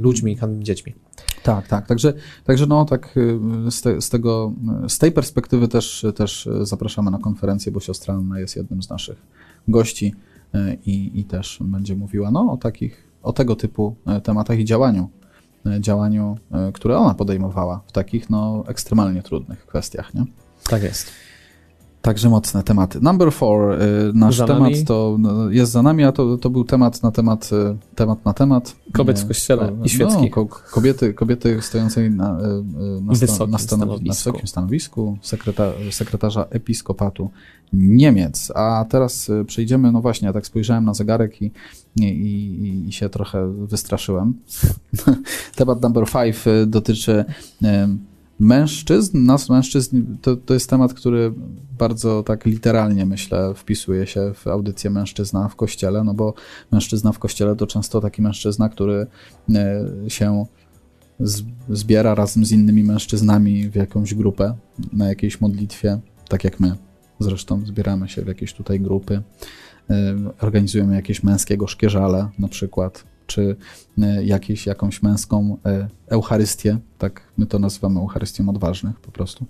[0.00, 0.94] ludźmi, handlem dziećmi.
[1.42, 2.12] Tak, tak, także,
[2.44, 4.52] także no tak y, z, te, z tego,
[4.88, 9.22] z tej perspektywy też, też zapraszamy na konferencję, bo siostra Anna jest jednym z naszych
[9.68, 10.29] gości y,
[10.86, 15.08] i, i też będzie mówiła no, o takich, o tego typu y, tematach i działaniu
[15.66, 20.14] E, działaniu, e, które ona podejmowała w takich no, ekstremalnie trudnych kwestiach.
[20.14, 20.24] Nie?
[20.64, 21.10] Tak jest.
[22.02, 23.00] Także mocne tematy.
[23.00, 24.84] Number four, y, nasz za temat nami.
[24.84, 28.32] to no, jest za nami, a to, to był temat na temat, y, temat na
[28.32, 28.76] temat.
[28.92, 30.36] Kobiet w kościele i świeckich.
[30.36, 34.04] No, kobiety, kobiety stojącej na, y, na, sta, na, stanowisku.
[34.04, 37.30] na wysokim stanowisku sekreta, sekretarza episkopatu
[37.72, 38.52] Niemiec.
[38.54, 41.52] A teraz przejdziemy, no właśnie, ja tak spojrzałem na zegarek i,
[41.96, 44.34] i, i, i się trochę wystraszyłem.
[45.56, 47.24] temat number five dotyczy
[48.40, 51.32] mężczyzn, nas mężczyzn, to, to jest temat, który
[51.78, 56.34] bardzo tak literalnie, myślę, wpisuje się w audycję mężczyzna w kościele, no bo
[56.72, 59.06] mężczyzna w kościele to często taki mężczyzna, który
[59.54, 60.46] e, się
[61.68, 64.54] zbiera razem z innymi mężczyznami w jakąś grupę,
[64.92, 66.76] na jakiejś modlitwie, tak jak my.
[67.18, 69.22] Zresztą zbieramy się w jakieś tutaj grupy,
[69.90, 73.56] e, organizujemy jakieś męskie gorzkieżale na przykład, czy
[74.02, 75.56] e, jakieś, jakąś męską
[76.08, 79.46] Eucharystię, tak my to nazywamy Eucharystią odważnych po prostu.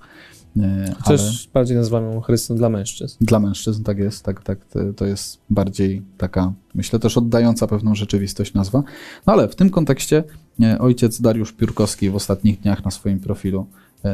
[0.57, 1.53] E, Chociaż ale...
[1.55, 3.17] bardziej nazywamy Eucharystią dla mężczyzn.
[3.21, 4.59] Dla mężczyzn, tak jest, tak, tak,
[4.97, 8.83] to jest bardziej taka, myślę też oddająca pewną rzeczywistość nazwa.
[9.27, 10.25] No ale w tym kontekście
[10.63, 13.67] e, ojciec Dariusz Piórkowski w ostatnich dniach na swoim profilu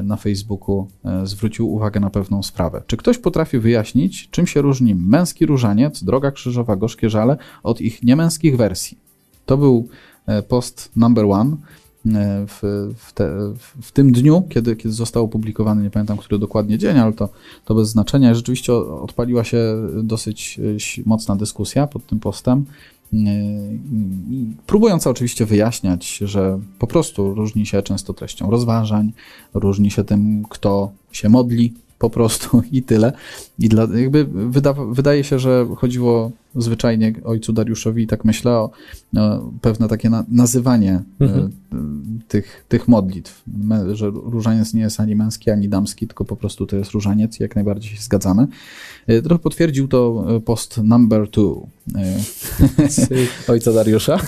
[0.03, 0.87] na Facebooku
[1.25, 2.83] zwrócił uwagę na pewną sprawę.
[2.87, 8.03] Czy ktoś potrafi wyjaśnić, czym się różni męski różaniec, droga krzyżowa, gorzkie żale od ich
[8.03, 9.06] niemęskich wersji?
[9.47, 9.89] To był
[10.27, 12.59] e, post number one e, w,
[12.97, 17.13] w, te, w, tym dniu, kiedy, kiedy został opublikowany, nie pamiętam, który dokładnie dzień, ale
[17.13, 17.29] to,
[17.65, 18.35] to bez znaczenia.
[18.35, 20.61] Rzeczywiście odpaliła się dosyć
[20.99, 22.65] e, mocna dyskusja pod tym postem,
[24.67, 29.13] próbująca oczywiście wyjaśniać, że po prostu różni się często treścią rozważań,
[29.55, 33.13] różni się tym, kto się modli, po prostu i tyle.
[33.59, 38.71] I dla, jakby wyda, wydaje się, że chodziło zwyczajnie ojcu Dariuszowi, i tak myślę, o,
[39.17, 41.51] o pewne takie na, nazywanie e, mhm.
[42.29, 43.45] tych, tych modlitw,
[43.93, 47.43] że różaniec nie jest ani męski, ani damski, tylko po prostu to jest różaniec i
[47.43, 48.47] jak najbardziej się zgadzamy.
[49.07, 51.67] E, trochę potwierdził to e, post number two
[53.49, 54.19] ojca Dariusza.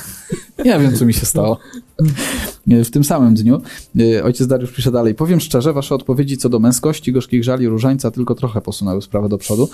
[0.64, 1.58] Ja wiem, co mi się stało.
[2.66, 3.62] W tym samym dniu
[4.24, 5.14] ojciec Dariusz pisze dalej.
[5.14, 9.38] Powiem szczerze, wasze odpowiedzi co do męskości, gorzkich żali, różańca tylko trochę posunęły sprawę do
[9.38, 9.68] przodu.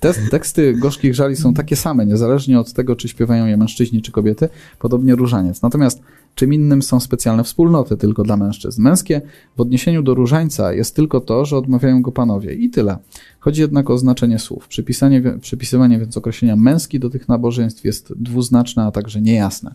[0.00, 4.12] Te teksty gorzkich żali są takie same, niezależnie od tego, czy śpiewają je mężczyźni czy
[4.12, 5.62] kobiety, podobnie różaniec.
[5.62, 6.02] Natomiast
[6.34, 8.82] czym innym są specjalne wspólnoty tylko dla mężczyzn.
[8.82, 9.20] Męskie
[9.56, 12.96] w odniesieniu do różańca jest tylko to, że odmawiają go panowie i tyle.
[13.40, 14.68] Chodzi jednak o znaczenie słów.
[14.68, 19.74] Przypisanie, przypisywanie więc określenia męski do tych nabożeństw jest dwuznaczne, a także niejasne.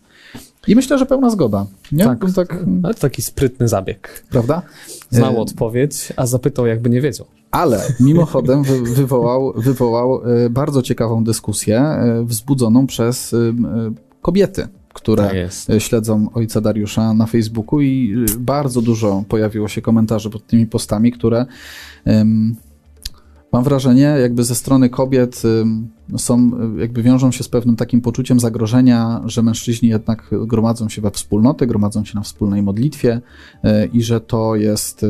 [0.68, 1.66] I myślę, że pełna zgoda.
[1.92, 2.04] Nie?
[2.04, 2.66] Tak, tak.
[3.00, 4.26] Taki sprytny zabieg.
[4.30, 4.62] Prawda?
[5.10, 7.26] Znał e, odpowiedź, a zapytał, jakby nie wiedział.
[7.52, 13.36] Ale mimochodem wywołał, wywołał e, bardzo ciekawą dyskusję e, wzbudzoną przez
[14.22, 20.47] kobiety które tak śledzą ojca Dariusza na Facebooku i bardzo dużo pojawiło się komentarzy pod
[20.47, 21.45] tymi postami, które
[23.52, 25.41] mam wrażenie, jakby ze strony kobiet
[26.18, 31.12] są, jakby wiążą się z pewnym takim poczuciem zagrożenia, że mężczyźni jednak gromadzą się we
[31.12, 33.22] wspólnoty, gromadzą się na wspólnej modlitwie
[33.93, 35.06] i że to jest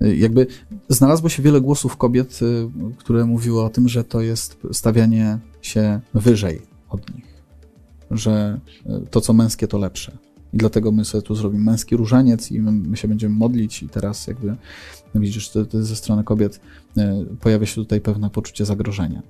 [0.00, 0.46] jakby
[0.88, 2.40] znalazło się wiele głosów kobiet,
[2.98, 7.38] które mówiły o tym, że to jest stawianie się wyżej od nich
[8.10, 10.18] że e, to, co męskie, to lepsze.
[10.54, 14.26] I dlatego my sobie tu zrobimy męski różaniec i my, się będziemy modlić i teraz
[14.26, 14.56] jakby
[15.14, 16.60] no widzisz, to, to ze strony kobiet
[16.96, 19.22] e, pojawia się tutaj pewne poczucie zagrożenia.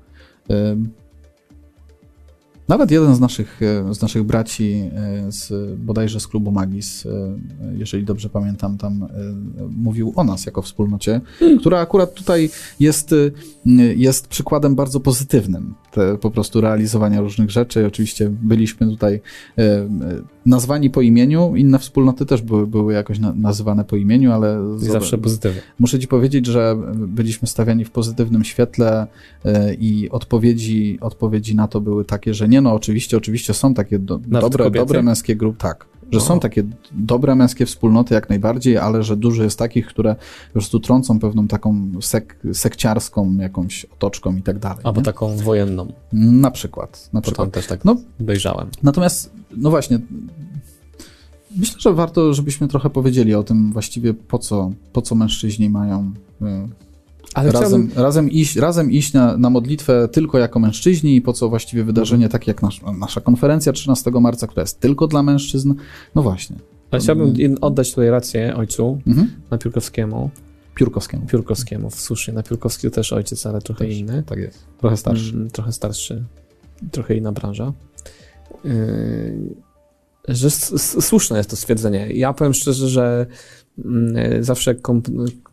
[2.69, 7.11] Nawet jeden z naszych, e, z naszych braci, e, z, bodajże z klubu Magis, e,
[7.73, 9.09] jeżeli dobrze pamiętam, tam
[9.71, 11.21] mówił o nas jako wspólnocie,
[11.61, 12.51] która akurat tutaj
[12.81, 13.15] jest,
[13.97, 17.87] jest przykładem bardzo pozytywnym te, po prostu realizowania różnych rzeczy.
[17.87, 19.21] Oczywiście byliśmy tutaj
[20.47, 24.59] nazwani po imieniu, inne wspólnoty też były, były jakoś na, nazywane po imieniu, ale...
[24.83, 25.61] I zawsze pozytywnie.
[25.79, 29.07] Muszę ci powiedzieć, że byliśmy stawiani w pozytywnym świetle
[29.79, 33.99] i odpowiedzi, odpowiedzi na to były takie, że nie nie, no oczywiście, oczywiście są takie
[33.99, 35.87] do, dobre, dobre męskie grupy, tak.
[36.13, 36.25] Że no.
[36.25, 40.15] są takie dobre męskie wspólnoty jak najbardziej, ale że dużo jest takich, które
[40.47, 44.79] po prostu trącą pewną taką sek, sekciarską jakąś otoczką i tak dalej.
[44.85, 45.05] Albo nie?
[45.05, 45.93] taką wojenną.
[46.13, 47.11] Na przykład.
[47.13, 47.53] Na przykład.
[47.53, 48.69] też tak no, dojrzałem.
[48.83, 49.99] Natomiast, no właśnie,
[51.57, 56.13] myślę, że warto, żebyśmy trochę powiedzieli o tym właściwie, po co, po co mężczyźni mają
[56.43, 56.45] y,
[57.35, 58.05] ale razem, chciałbym...
[58.05, 62.25] razem iść, razem iść na, na modlitwę tylko jako mężczyźni i po co właściwie wydarzenie
[62.25, 62.41] mhm.
[62.41, 65.75] takie jak nasz, nasza konferencja 13 marca, która jest tylko dla mężczyzn.
[66.15, 66.57] No właśnie.
[66.91, 69.31] Ale chciałbym oddać tutaj rację ojcu mhm.
[69.51, 70.31] na Piórkowskiemu.
[70.75, 71.27] Piórkowskiemu.
[71.27, 72.35] Piórkowskiemu, słusznie.
[72.35, 74.23] Na Piórkowski też ojciec, ale trochę też, inny.
[74.23, 74.59] Tak jest.
[74.79, 75.35] Trochę starszy.
[75.35, 76.25] Mm, trochę starszy.
[76.91, 77.73] Trochę inna branża.
[78.65, 79.55] Yy,
[80.29, 80.51] że
[81.01, 82.09] słuszne jest to stwierdzenie.
[82.13, 83.27] Ja powiem szczerze, że
[83.79, 84.83] yy, zawsze jak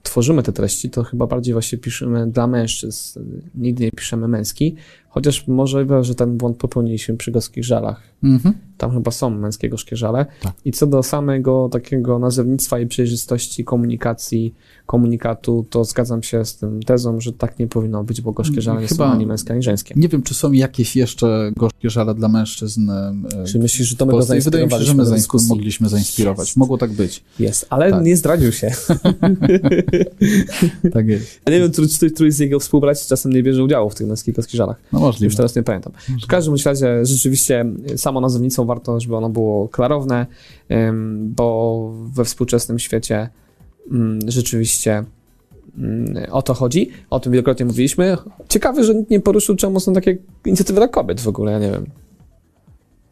[0.05, 3.19] tworzymy te treści, to chyba bardziej właśnie piszemy dla mężczyzn.
[3.55, 4.75] Nigdy nie piszemy męski,
[5.15, 8.01] chociaż może, że ten błąd popełniliśmy przy gorzkich żalach.
[8.23, 8.55] Mhm.
[8.77, 10.25] Tam chyba są męskie gorzkie żale.
[10.41, 10.53] Tak.
[10.65, 14.53] I co do samego takiego nazewnictwa i przejrzystości komunikacji,
[14.85, 18.81] komunikatu, to zgadzam się z tym tezą, że tak nie powinno być, bo gorzkie żale
[18.81, 19.93] nie są ani męskie, ani żeńskie.
[19.97, 22.91] Nie wiem, czy są jakieś jeszcze gorzkie żale dla mężczyzn.
[23.47, 26.47] Czy myślisz, że to my go Wydaje mi się, że my zainspir mogliśmy zainspirować.
[26.47, 26.57] Jest.
[26.57, 27.23] Mogło tak być.
[27.39, 28.03] Jest, ale tak.
[28.03, 28.71] nie zdradził się.
[30.93, 31.41] tak jest.
[31.45, 34.35] Ja nie wiem, czy któryś z jego współbraci czasem nie bierze udziału w tych męskich
[34.35, 34.81] gorzkich żalach.
[34.93, 35.25] No możliwe.
[35.25, 35.93] Już teraz nie pamiętam.
[35.93, 36.25] Możliwe.
[36.25, 37.65] W każdym razie rzeczywiście
[37.95, 40.25] samo nazewnictwo warto, żeby ono było klarowne,
[41.19, 43.29] bo we współczesnym świecie
[43.91, 45.03] mm, rzeczywiście
[45.77, 46.89] mm, o to chodzi.
[47.09, 48.17] O tym wielokrotnie mówiliśmy.
[48.49, 51.71] Ciekawe, że nikt nie poruszył, czemu są takie inicjatywy dla kobiet w ogóle, ja nie
[51.71, 51.85] wiem.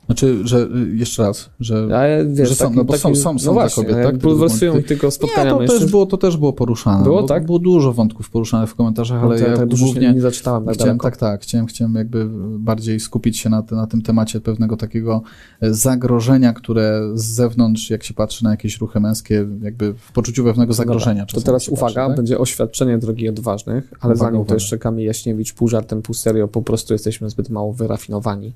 [0.06, 1.88] Znaczy, że y, jeszcze raz, że,
[2.28, 4.18] wiesz, że są, taki, no bo taki, są, są, są no właśnie, kobiety, tak?
[4.18, 7.04] Bulwersują ty, tylko spotkania nie, to też, było, to też było poruszane.
[7.04, 7.46] Było, tak?
[7.46, 10.76] Było dużo wątków poruszanych w komentarzach, no ale no, ja, tak głównie nie, zaczytałem tak
[10.76, 12.26] chciałem, tak, tak, chciałem, chciałem jakby
[12.60, 15.22] bardziej skupić się na, na tym temacie pewnego takiego
[15.62, 20.44] e, zagrożenia, które z zewnątrz, jak się patrzy na jakieś ruchy męskie, jakby w poczuciu
[20.44, 21.26] pewnego zagrożenia.
[21.26, 22.18] to teraz uwaga, patrzy, tak?
[22.18, 24.50] będzie oświadczenie drogi odważnych, ale uwaga, zanim uwaga.
[24.50, 28.54] to jeszcze Kamil Jaśniewicz, pół żartem, pół serio, po prostu jesteśmy zbyt mało wyrafinowani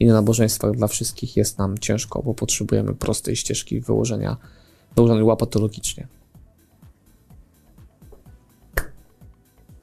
[0.00, 4.36] i na nabożeństwach dla wszystkich jest nam ciężko, bo potrzebujemy prostej ścieżki wyłożenia,
[4.96, 6.06] wyłożonej łapatologicznie.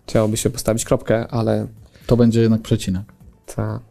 [0.07, 1.67] Chciałoby się postawić kropkę, ale...
[2.07, 3.13] To będzie jednak przecinek.
[3.55, 3.81] Tak.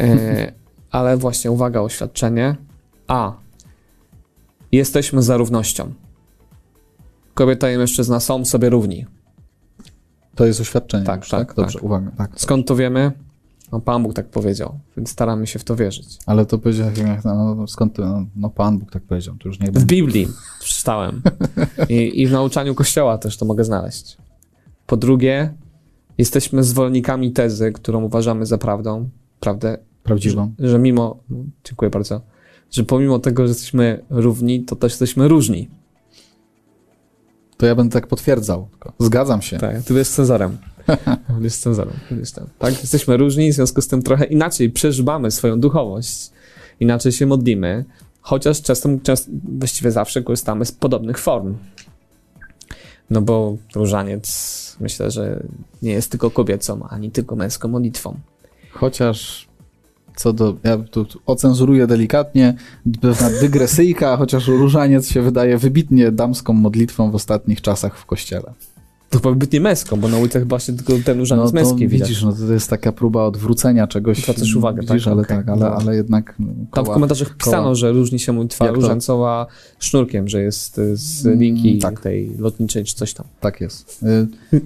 [0.00, 0.52] E,
[0.90, 2.56] ale właśnie, uwaga, oświadczenie.
[3.06, 3.32] A.
[4.72, 5.94] Jesteśmy za równością.
[7.34, 9.06] Kobieta i mężczyzna są sobie równi.
[10.34, 11.06] To jest oświadczenie.
[11.06, 11.82] Tak, już, tak, tak, Dobrze, tak.
[11.82, 12.10] uwaga.
[12.16, 12.30] Tak.
[12.36, 13.25] Skąd to wiemy?
[13.72, 16.18] No, Pan Bóg tak powiedział, więc staramy się w to wierzyć.
[16.26, 16.90] Ale to powiedział,
[17.24, 20.28] no, no, skąd ty, no, no, Pan Bóg tak powiedział, to już nie W Biblii
[20.60, 21.22] przeczytałem.
[21.88, 24.16] I, I w nauczaniu Kościoła też to mogę znaleźć.
[24.86, 25.54] Po drugie,
[26.18, 29.10] jesteśmy zwolennikami tezy, którą uważamy za prawdą,
[29.40, 29.78] prawdę.
[30.02, 30.54] Prawdziwą.
[30.58, 32.20] Że, że mimo, no, dziękuję bardzo,
[32.70, 35.68] że pomimo tego, że jesteśmy równi, to też jesteśmy różni.
[37.56, 38.68] To ja będę tak potwierdzał.
[38.98, 39.58] Zgadzam się.
[39.58, 40.58] Tak, ty jesteś Cezarem.
[41.36, 41.90] On jest cenzorą.
[42.58, 42.80] Tak?
[42.80, 46.30] Jesteśmy różni, w związku z tym trochę inaczej przeżywamy swoją duchowość,
[46.80, 47.84] inaczej się modlimy,
[48.20, 51.56] chociaż często, często właściwie zawsze korzystamy z podobnych form.
[53.10, 55.42] No bo różaniec myślę, że
[55.82, 58.16] nie jest tylko kobiecą, ani tylko męską modlitwą.
[58.70, 59.48] Chociaż
[60.16, 62.54] co do, ja tu ocenzuruję delikatnie,
[63.00, 68.52] pewna dygresyjka, chociaż różaniec się wydaje wybitnie damską modlitwą w ostatnich czasach w kościele.
[69.10, 72.08] To powinien nie męską, bo na ulicach właśnie tylko ten różaniec no, męski widać.
[72.08, 74.22] Widzisz, no to jest taka próba odwrócenia czegoś.
[74.22, 75.12] Zwracasz uwagę, widzisz, tak?
[75.12, 75.36] ale okay.
[75.36, 75.76] tak, ale, no.
[75.76, 77.74] ale jednak koła, Tam w komentarzach pisano, koła.
[77.74, 79.46] że różni się modlitwa różańcowa
[79.78, 82.00] sznurkiem, że jest z mm, linki mm, tak.
[82.00, 83.26] tej lotniczej czy coś tam.
[83.40, 84.02] Tak jest.
[84.02, 84.56] Y,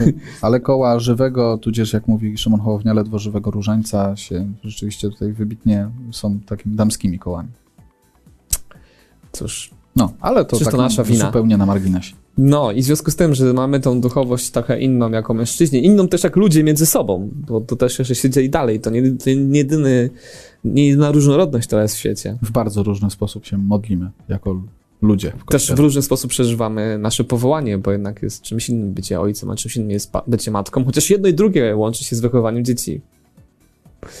[0.00, 5.32] y, ale koła żywego, tudzież jak mówi Szymon Hołownia, ledwo żywego różańca się rzeczywiście tutaj
[5.32, 7.48] wybitnie są takimi damskimi kołami.
[9.32, 9.70] Cóż.
[9.96, 11.26] No, ale to, tak to nasza wina.
[11.26, 12.14] zupełnie na marginesie.
[12.38, 16.08] No i w związku z tym, że mamy tą duchowość trochę inną jako mężczyźni, inną
[16.08, 19.30] też jak ludzie między sobą, bo to też jeszcze się dzieje dalej, to nie, to
[19.30, 20.10] nie, jedyny,
[20.64, 22.38] nie jedyna różnorodność jest w świecie.
[22.42, 24.62] W bardzo różny sposób się modlimy jako
[25.02, 25.32] ludzie.
[25.46, 29.50] W też w różny sposób przeżywamy nasze powołanie, bo jednak jest czymś innym bycie ojcem,
[29.50, 33.00] a czymś innym jest bycie matką, chociaż jedno i drugie łączy się z wychowaniem dzieci.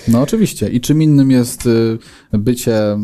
[0.08, 0.68] No oczywiście.
[0.68, 1.98] I czym innym jest y,
[2.32, 2.98] bycie y,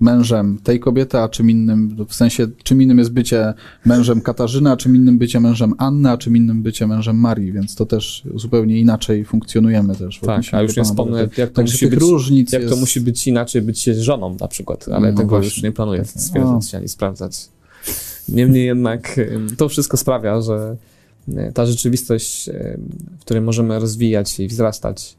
[0.00, 3.54] mężem tej kobiety, a czym innym, w sensie, czym innym jest bycie
[3.84, 7.74] mężem Katarzyny, a czym innym bycie mężem Anny, a czym innym bycie mężem Marii, więc
[7.74, 10.20] to też zupełnie inaczej funkcjonujemy też.
[10.20, 12.74] Tak, a już nie wspomnę, jak to, musi być, różnic jak jest...
[12.74, 15.72] to musi być inaczej być się żoną na przykład, ale no tego właśnie, już nie
[15.72, 17.48] planuję tak, stwierdzać ani sprawdzać.
[18.28, 19.20] Niemniej jednak
[19.56, 20.76] to wszystko sprawia, że
[21.54, 22.50] ta rzeczywistość,
[23.18, 25.16] w której możemy rozwijać się i wzrastać,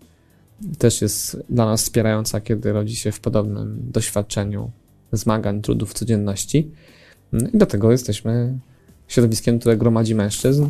[0.78, 4.72] też jest dla nas wspierająca, kiedy rodzi się w podobnym doświadczeniu
[5.12, 6.72] zmagań, trudów codzienności.
[7.34, 8.60] I dlatego jesteśmy
[9.08, 10.70] środowiskiem, które gromadzi mężczyzn.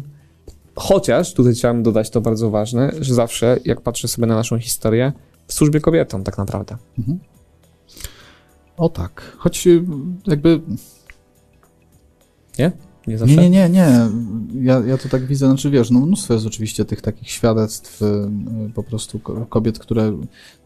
[0.75, 5.11] Chociaż tutaj chciałem dodać to bardzo ważne, że zawsze, jak patrzę sobie na naszą historię,
[5.47, 6.77] w służbie kobietom tak naprawdę.
[6.99, 7.19] Mhm.
[8.77, 9.84] O tak, choć y,
[10.27, 10.61] jakby...
[12.59, 12.71] Nie?
[13.08, 13.36] Nie, zawsze?
[13.36, 14.10] nie, nie, nie.
[14.62, 18.06] Ja, ja to tak widzę, znaczy wiesz, no mnóstwo jest oczywiście tych takich świadectw y,
[18.74, 20.18] po prostu kobiet, które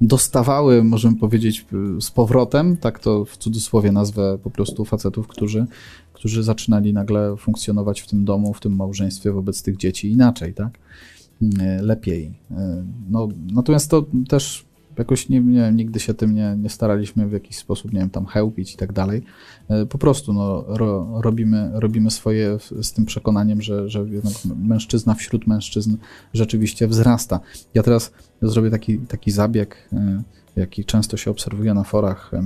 [0.01, 1.65] dostawały, możemy powiedzieć,
[1.97, 5.65] y, z powrotem, tak to w cudzysłowie nazwę po prostu facetów, którzy,
[6.13, 10.79] którzy zaczynali nagle funkcjonować w tym domu, w tym małżeństwie wobec tych dzieci inaczej, tak?
[11.81, 12.33] Lepiej.
[13.09, 14.66] No, natomiast to też
[14.99, 18.25] jakoś nie, nie, nigdy się tym nie, nie staraliśmy w jakiś sposób, nie wiem, tam
[18.25, 19.23] chełpić i tak dalej.
[19.69, 24.05] E, po prostu no, ro, robimy, robimy swoje z tym przekonaniem, że, że
[24.55, 25.97] mężczyzna wśród mężczyzn
[26.33, 27.39] rzeczywiście wzrasta.
[27.73, 30.23] Ja teraz zrobię taki, taki zabieg, e,
[30.55, 32.43] jaki często się obserwuje na forach e,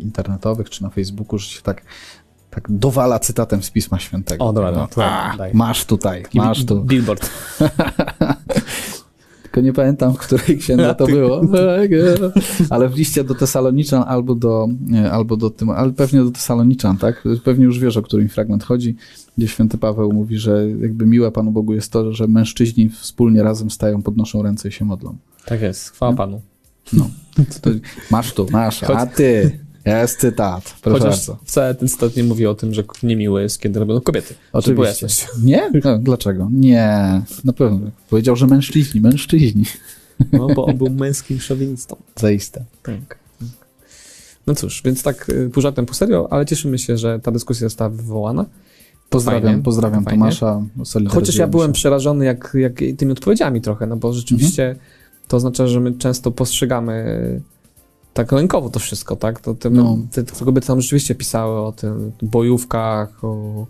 [0.00, 1.82] internetowych czy na Facebooku, że się tak
[2.50, 4.44] tak dowala cytatem z Pisma Świętego.
[4.44, 6.84] O, dobra, no, a, masz tutaj, masz tu.
[6.84, 7.30] Billboard.
[9.52, 11.40] tylko nie pamiętam, w której księdze to było.
[12.70, 14.68] Ale w liście do Tesaloniczan albo do,
[15.10, 17.24] albo do tym, ale pewnie do Tesaloniczan, tak?
[17.44, 18.96] Pewnie już wiesz, o którym fragment chodzi,
[19.38, 23.70] gdzie święty Paweł mówi, że jakby miłe Panu Bogu jest to, że mężczyźni wspólnie razem
[23.70, 25.16] stają, podnoszą ręce i się modlą.
[25.44, 26.40] Tak jest, chwała Panu.
[26.92, 27.10] No.
[28.10, 31.38] masz tu, masz, a ty jest cytat, proszę Chociaż bardzo.
[31.44, 34.34] wcale ten cytat nie mówi o tym, że niemiły jest, kiedy robią kobiety.
[34.52, 35.06] Oczywiście.
[35.42, 35.70] Nie?
[35.84, 36.48] No, dlaczego?
[36.52, 37.90] Nie, na pewno.
[38.10, 39.64] Powiedział, że mężczyźni, mężczyźni.
[40.32, 41.96] No, bo on był męskim szowinistą.
[42.16, 42.64] Zaiste.
[42.82, 43.18] Tak.
[44.46, 47.66] No cóż, więc tak y, pół żartem, pół serio, ale cieszymy się, że ta dyskusja
[47.66, 48.46] została wywołana.
[49.10, 50.62] Pozdrawiam, fajnie, pozdrawiam Tomasza.
[51.08, 51.74] Chociaż ja byłem się.
[51.74, 54.86] przerażony jak, jak tymi odpowiedziami trochę, no bo rzeczywiście mhm.
[55.28, 57.40] to oznacza, że my często postrzegamy
[58.14, 59.40] tak lękowo to wszystko, tak?
[59.40, 59.98] To, te, no.
[60.12, 63.66] te, te kobiety tam rzeczywiście pisały o tym bojówkach, o,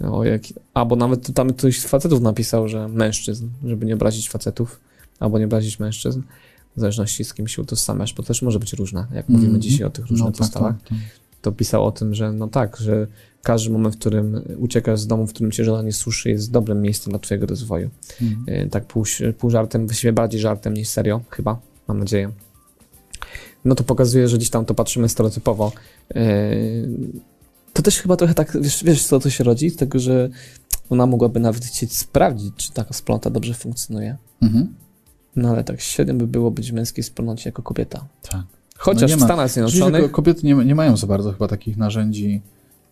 [0.00, 0.42] o jak,
[0.74, 4.80] albo nawet tam ktoś z facetów napisał, że mężczyzn, żeby nie obrazić facetów,
[5.20, 6.22] albo nie obrazić mężczyzn,
[6.76, 9.62] w zależności z kim się utożsamiasz, bo też może być różne, jak mówimy mm.
[9.62, 10.74] dzisiaj o tych różnych no, tak, postawach.
[10.80, 10.98] Tak, tak.
[11.42, 13.06] To pisał o tym, że no tak, że
[13.42, 16.82] każdy moment, w którym uciekasz z domu, w którym cię żona nie suszy, jest dobrym
[16.82, 17.90] miejscem dla twojego rozwoju.
[18.22, 18.70] Mm.
[18.70, 19.04] Tak pół,
[19.38, 21.58] pół żartem, właściwie bardziej żartem niż serio, chyba,
[21.88, 22.30] mam nadzieję
[23.64, 25.72] no to pokazuje, że gdzieś tam to patrzymy stereotypowo.
[26.14, 26.54] E,
[27.72, 29.70] to też chyba trochę tak, wiesz, wiesz co to się rodzi?
[29.70, 30.28] Z tego, że
[30.90, 34.16] ona mogłaby nawet chcieć sprawdzić, czy taka wspólnota dobrze funkcjonuje.
[34.42, 34.74] Mhm.
[35.36, 38.06] No ale tak średnio by było być w męskiej wspólnocie jako kobieta.
[38.30, 38.42] Tak.
[38.76, 40.10] Chociaż no w Stanach Zjednoczonych...
[40.10, 42.40] Kobiety nie, nie mają za bardzo chyba takich narzędzi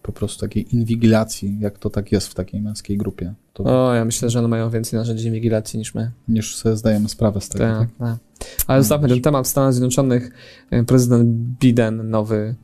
[0.03, 3.35] po prostu takiej inwigilacji, jak to tak jest w takiej męskiej grupie.
[3.53, 3.65] To...
[3.65, 6.11] O, ja myślę, że one mają więcej narzędzi inwigilacji niż my.
[6.29, 7.65] Niż sobie zdajemy sprawę z tego.
[7.65, 7.99] Tak, tak?
[7.99, 8.19] tak.
[8.67, 9.47] Ale zostawmy ten temat.
[9.47, 10.31] W Stanach Zjednoczonych
[10.71, 11.29] e, prezydent
[11.61, 12.55] Biden, nowy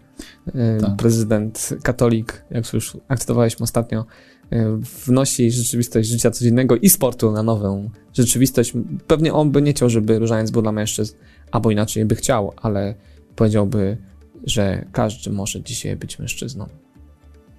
[0.47, 0.97] e, tak.
[0.97, 4.05] prezydent katolik, jak już akceptowaliśmy ostatnio,
[4.51, 8.73] e, wnosi rzeczywistość życia codziennego i sportu na nową rzeczywistość.
[9.07, 11.15] Pewnie on by nie chciał, żeby różaniec był dla mężczyzn,
[11.51, 12.95] albo inaczej by chciał, ale
[13.37, 13.97] powiedziałby,
[14.45, 16.67] że każdy może dzisiaj być mężczyzną.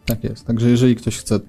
[0.05, 0.45] Tak jest.
[0.45, 1.39] Także jeżeli ktoś chce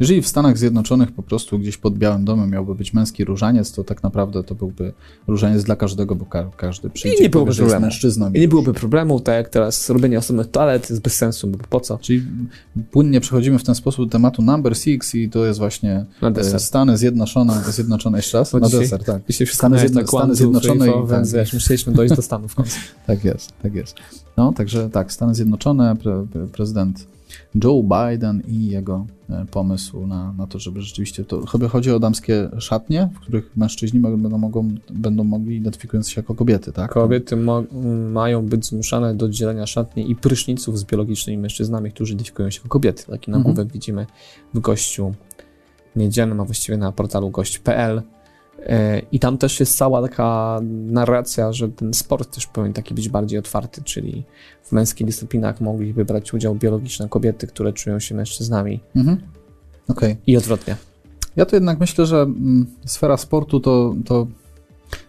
[0.00, 3.84] jeżeli w Stanach Zjednoczonych po prostu gdzieś pod Białym Domem miałby być męski różaniec, to
[3.84, 4.92] tak naprawdę to byłby
[5.26, 8.32] różaniec dla każdego, bo ka każdy przyjdzie I nie byłoby powie, mężczyzną.
[8.32, 11.80] I nie byłoby problemu, tak jak teraz robienie osobnych toalet jest bez sensu, bo po
[11.80, 11.98] co?
[11.98, 12.22] Czyli
[12.90, 16.96] płynnie przechodzimy w ten sposób do tematu number six i to jest właśnie e, Stany
[16.96, 19.22] Zjednoczone, Zjednoczone jeszcze raz, na deser, tak.
[19.28, 21.26] Dzisiaj Stany, Zjedno Stany Zjednoczone i tak.
[21.26, 22.78] Wiesz, musieliśmy dojść do Stanów w końcu.
[23.06, 23.96] tak jest, tak jest.
[24.36, 27.06] No, także tak, Stany Zjednoczone, pre prezydent
[27.64, 31.98] Joe Biden i jego e, pomysł na, na to, żeby rzeczywiście to chyba chodzi o
[31.98, 36.90] damskie szatnie, w których mężczyźni będą, mogą, będą mogli identyfikując się jako kobiety, tak?
[36.90, 37.36] Kobiety
[38.12, 42.68] mają być zmuszane do dzielenia szatni i pryszniców z biologicznymi mężczyznami, którzy identyfikują się jako
[42.68, 43.06] kobiety.
[43.06, 43.72] Taki nagłówek mhm.
[43.72, 44.06] widzimy
[44.54, 45.14] w gościu
[45.96, 48.02] niedzielnym, a właściwie na portalu gość.pl.
[48.66, 53.08] E, I tam też jest cała taka narracja, że ten sport też powinien taki być
[53.08, 54.24] bardziej otwarty, czyli
[54.62, 58.80] w męskich dyscyplinach mogliby brać udział biologiczne kobiety, które czują się mężczyznami.
[58.96, 59.20] Mhm.
[59.88, 60.16] Okay.
[60.26, 60.76] I odwrotnie.
[61.36, 64.26] Ja to jednak myślę, że mm, sfera sportu to, to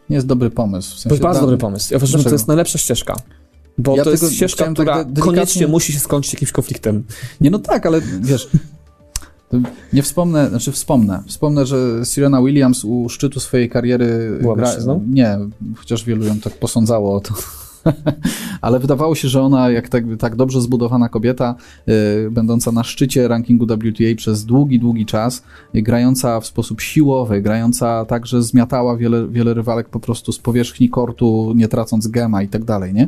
[0.09, 0.89] nie jest dobry pomysł.
[0.95, 1.93] W sensie to jest bardzo dobry pomysł.
[1.93, 3.15] Ja uważam, że to jest najlepsza ścieżka.
[3.77, 5.23] Bo ja to jest ścieżka, tak która tak delikatnie...
[5.23, 7.03] koniecznie musi się skończyć jakimś konfliktem.
[7.41, 8.49] Nie, no tak, ale wiesz,
[9.93, 11.23] nie wspomnę, znaczy wspomnę.
[11.27, 14.37] Wspomnę, że Serena Williams u szczytu swojej kariery.
[14.41, 14.71] Była gra...
[15.07, 15.39] Nie,
[15.77, 17.33] chociaż wielu ją tak posądzało o to.
[18.61, 21.55] Ale wydawało się, że ona, jak tak, tak dobrze zbudowana kobieta,
[21.87, 27.41] yy, będąca na szczycie rankingu WTA przez długi, długi czas, yy, grająca w sposób siłowy,
[27.41, 32.43] grająca tak, że zmiatała wiele, wiele rywalek po prostu z powierzchni kortu, nie tracąc gema
[32.43, 33.07] i tak dalej, nie?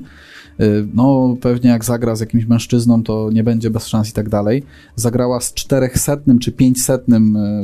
[0.62, 4.30] Y, no pewnie jak zagra z jakimś mężczyzną, to nie będzie bez szans i tak
[4.30, 4.64] dalej.
[4.96, 7.02] Zagrała z 400 czy 500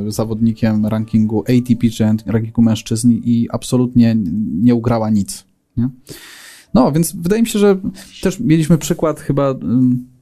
[0.08, 4.18] y, zawodnikiem rankingu ATP, czy rankingu mężczyzn i absolutnie
[4.62, 5.46] nie ugrała nic.
[5.78, 5.90] Nie?
[6.74, 7.78] No, więc wydaje mi się, że
[8.22, 9.56] też mieliśmy przykład chyba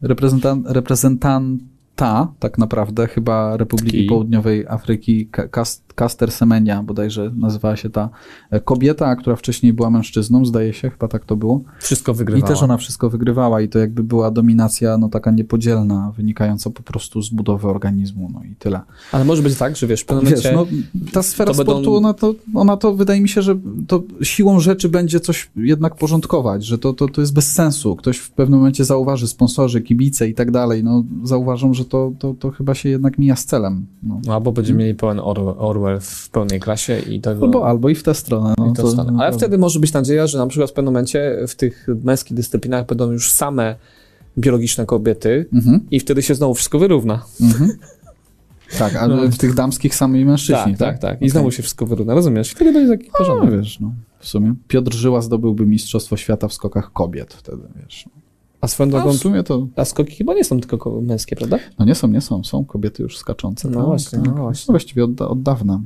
[0.02, 5.30] reprezentant, reprezentanta tak naprawdę chyba Republiki Południowej Afryki,
[6.00, 8.10] Caster Semenia, bodajże nazywała się ta
[8.52, 11.62] e, kobieta, która wcześniej była mężczyzną, zdaje się, chyba tak to było.
[11.80, 12.46] Wszystko wygrywała.
[12.46, 16.84] I też ona wszystko wygrywała i to jakby była dominacja no taka niepodzielna, wynikająca po
[16.84, 18.82] prostu z budowy organizmu, no i tyle.
[19.12, 20.48] Ale może być tak, że wiesz, w pewnym wiesz.
[20.54, 20.68] No,
[21.14, 21.96] ta sfera sportu, będą...
[21.96, 23.56] ona, to, ona to wydaje mi się, że
[23.88, 27.96] to siłą rzeczy będzie coś jednak porządkować, że to, to, to jest bez sensu.
[27.96, 32.34] Ktoś w pewnym momencie zauważy, sponsorzy, kibice i tak dalej, no zauważą, że to, to,
[32.34, 33.86] to chyba się jednak mija z celem.
[34.04, 34.22] No.
[34.34, 35.20] Albo będziemy mieli pełen
[35.58, 37.46] Orwell w pełnej klasie i tego...
[37.46, 38.54] Albo, albo i w tę stronę.
[38.58, 39.14] No, to, stronę.
[39.20, 42.86] Ale wtedy może być nadzieja, że na przykład w pewnym momencie w tych męskich dyscyplinach
[42.86, 43.76] będą już same
[44.38, 45.80] biologiczne kobiety mhm.
[45.92, 47.26] i wtedy się znowu wszystko wyrówna.
[47.42, 47.72] Mhm.
[48.78, 49.28] Tak, ale no.
[49.28, 50.78] w tych damskich sami mężczyźni.
[50.78, 51.14] Tak, tak, tak.
[51.14, 51.30] I okay.
[51.30, 52.52] znowu się wszystko wyrówna, rozumiesz?
[52.52, 53.52] Wtedy będzie taki porządek.
[53.52, 54.56] No, wiesz, no, w sumie.
[54.68, 58.06] Piotr Żyła zdobyłby Mistrzostwo Świata w skokach kobiet wtedy, wiesz.
[58.06, 58.19] No.
[58.62, 59.68] A swoją drogą, w sumie to...
[59.76, 61.58] A skoki chyba nie są tylko męskie, prawda?
[61.80, 62.44] No nie są, nie są.
[62.44, 63.70] Są kobiety już skaczące.
[63.70, 64.28] No tak, właśnie, tak.
[64.28, 64.66] no właśnie.
[64.68, 65.82] No właściwie od, od dawna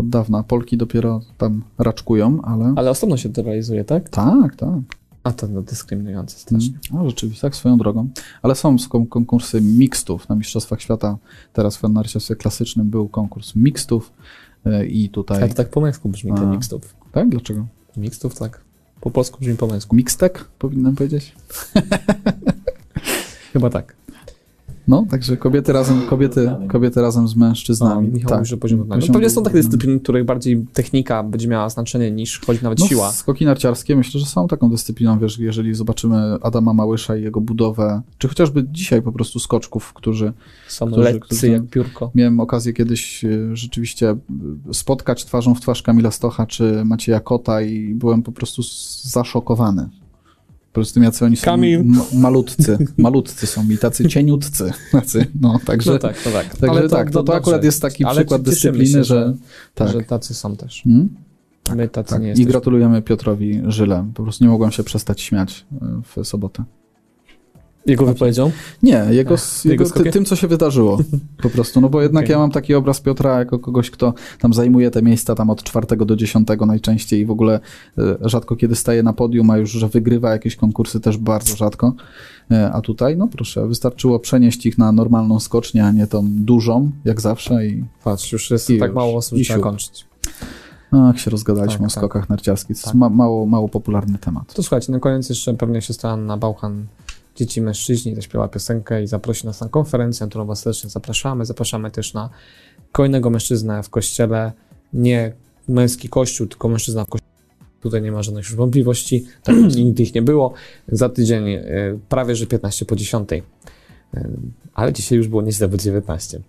[0.00, 0.42] od dawna.
[0.42, 2.72] Polki dopiero tam raczkują, ale...
[2.76, 4.08] Ale osobno się to realizuje, tak?
[4.08, 4.80] Tak, tak.
[5.22, 6.78] A to no, dyskryminujące strasznie.
[6.92, 8.08] Mm, a rzeczywiście, tak, swoją drogą.
[8.42, 8.76] Ale są
[9.10, 11.18] konkursy mixtów na Mistrzostwach Świata.
[11.52, 14.12] Teraz w narciarstwie klasycznym był konkurs mixtów
[14.64, 15.38] e, i tutaj...
[15.38, 16.94] Ale to tak po męsku brzmi, ten mixtów.
[17.12, 17.28] Tak?
[17.28, 17.66] Dlaczego?
[17.96, 18.60] Mixtów, tak.
[19.00, 19.96] Po polsku brzmi po męsku.
[19.96, 21.34] Mixtek, powinienem powiedzieć?
[23.52, 23.99] Chyba tak.
[24.90, 28.08] No, także kobiety razem, kobiety, kobiety razem z mężczyznami.
[28.08, 28.46] No, Michał tak.
[28.46, 32.40] że poziom no, Pewnie są takie dyscypliny, w których bardziej technika będzie miała znaczenie niż
[32.40, 33.12] choć nawet no, siła.
[33.12, 38.02] Skoki narciarskie myślę, że są taką dyscypliną, wiesz, jeżeli zobaczymy Adama Małysza i jego budowę,
[38.18, 40.32] czy chociażby dzisiaj po prostu skoczków, którzy...
[40.68, 42.10] Są którzy, jak piórko.
[42.14, 44.18] Miałem okazję kiedyś e, rzeczywiście e,
[44.74, 48.62] spotkać twarzą w twarz Kamila Stocha czy Macieja Kota i byłem po prostu
[49.02, 49.88] zaszokowany
[50.72, 51.84] po prostu jacy oni są Kamil.
[52.14, 52.78] malutcy.
[52.98, 54.72] Malutcy są i tacy cieniutcy.
[54.92, 56.56] Tacy, no, także, no tak, to tak.
[56.56, 59.34] Także to, tak, to, to akurat jest taki Ale przykład dyscypliny, się, że,
[59.74, 59.88] tak.
[59.88, 60.82] że tacy są też.
[60.82, 61.08] Hmm?
[61.76, 62.22] My tacy tak.
[62.22, 64.10] nie I gratulujemy Piotrowi Żyle.
[64.14, 66.64] Po prostu nie mogłem się przestać śmiać e, w sobotę.
[67.86, 68.50] Jego wypowiedzią?
[68.82, 70.98] Nie, jego, Ach, jego, jego ty, tym, co się wydarzyło
[71.42, 72.32] po prostu, no bo jednak okay.
[72.32, 76.04] ja mam taki obraz Piotra jako kogoś, kto tam zajmuje te miejsca tam od czwartego
[76.04, 77.60] do dziesiątego najczęściej i w ogóle
[77.98, 81.94] e, rzadko kiedy staje na podium, a już, że wygrywa jakieś konkursy też bardzo rzadko,
[82.50, 86.90] e, a tutaj, no proszę, wystarczyło przenieść ich na normalną skocznię, a nie tą dużą,
[87.04, 87.84] jak zawsze i...
[88.04, 90.06] Patrz, już jest i tak już, mało osób, że trzeba kończyć.
[90.92, 92.30] Ach, się rozgadaliśmy tak, o skokach tak.
[92.30, 92.76] narciarskich.
[92.76, 92.86] To tak.
[92.86, 94.54] jest ma, mało, mało popularny temat.
[94.54, 96.86] To słuchajcie, na koniec jeszcze pewnie siostra na Bałkan
[97.40, 101.44] dzieci mężczyźni zaśpiewa piosenkę i zaprosi nas na konferencję, na którą Was serdecznie zapraszamy.
[101.44, 102.30] Zapraszamy też na
[102.92, 104.52] kolejnego mężczyznę w kościele,
[104.92, 105.32] nie
[105.68, 107.30] męski kościół, tylko mężczyzna w kościele.
[107.80, 110.52] Tutaj nie ma żadnych już wątpliwości, tak, nigdy ich nie było.
[110.88, 111.64] Za tydzień e,
[112.08, 113.32] prawie, że 15 po 10.
[113.32, 113.42] E,
[114.74, 116.40] ale dzisiaj już było nieźle, bo 19.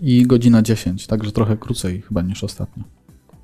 [0.00, 2.84] I godzina 10, także trochę krócej chyba niż ostatnio.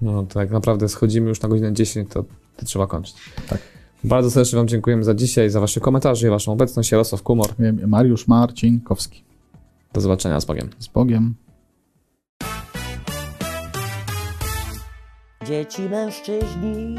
[0.02, 2.24] No tak naprawdę schodzimy już na godzinę 10, to,
[2.56, 3.16] to trzeba kończyć.
[3.48, 3.60] Tak.
[4.05, 6.90] Bardzo serdecznie Wam dziękujemy za dzisiaj, za Wasze komentarze i Waszą obecność.
[6.92, 7.49] Jarosław Kumor.
[7.86, 9.24] Mariusz Marcinkowski.
[9.92, 10.70] Do zobaczenia z Bogiem.
[10.78, 11.34] Z Bogiem.
[15.46, 16.94] Dzieci, mężczyźni.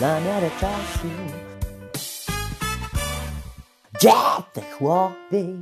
[0.00, 1.08] Na miarę czasu.
[4.02, 4.12] Gdzie
[4.52, 5.58] te chłopy?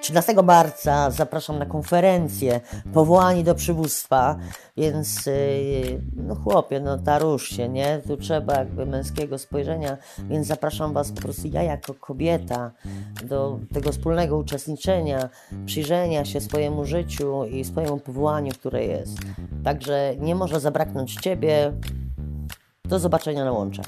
[0.00, 2.60] 13 marca zapraszam na konferencję
[2.94, 4.36] powołani do przywództwa,
[4.76, 8.00] więc yy, no chłopie, no tarusz się, nie?
[8.06, 12.70] Tu trzeba jakby męskiego spojrzenia, więc zapraszam was po prostu ja jako kobieta
[13.24, 15.28] do tego wspólnego uczestniczenia,
[15.66, 19.18] przyjrzenia się swojemu życiu i swojemu powołaniu, które jest.
[19.64, 21.72] Także nie może zabraknąć ciebie.
[22.84, 23.86] Do zobaczenia na łączach.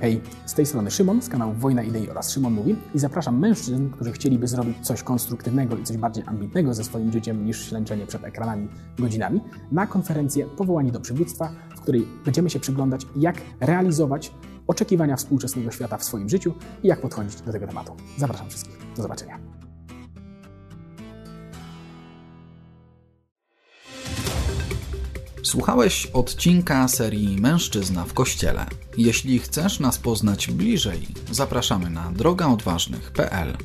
[0.00, 3.90] Hej, z tej strony Szymon z kanału Wojna Idei oraz Szymon Mówi i zapraszam mężczyzn,
[3.90, 8.24] którzy chcieliby zrobić coś konstruktywnego i coś bardziej ambitnego ze swoim życiem niż ślęczenie przed
[8.24, 8.68] ekranami
[8.98, 9.40] godzinami
[9.72, 14.32] na konferencję Powołani do Przywództwa, w której będziemy się przyglądać, jak realizować
[14.66, 17.92] oczekiwania współczesnego świata w swoim życiu i jak podchodzić do tego tematu.
[18.18, 18.78] Zapraszam wszystkich.
[18.96, 19.47] Do zobaczenia.
[25.48, 28.66] Słuchałeś odcinka serii Mężczyzna w Kościele.
[28.96, 33.56] Jeśli chcesz nas poznać bliżej, zapraszamy na drogaodważnych.pl.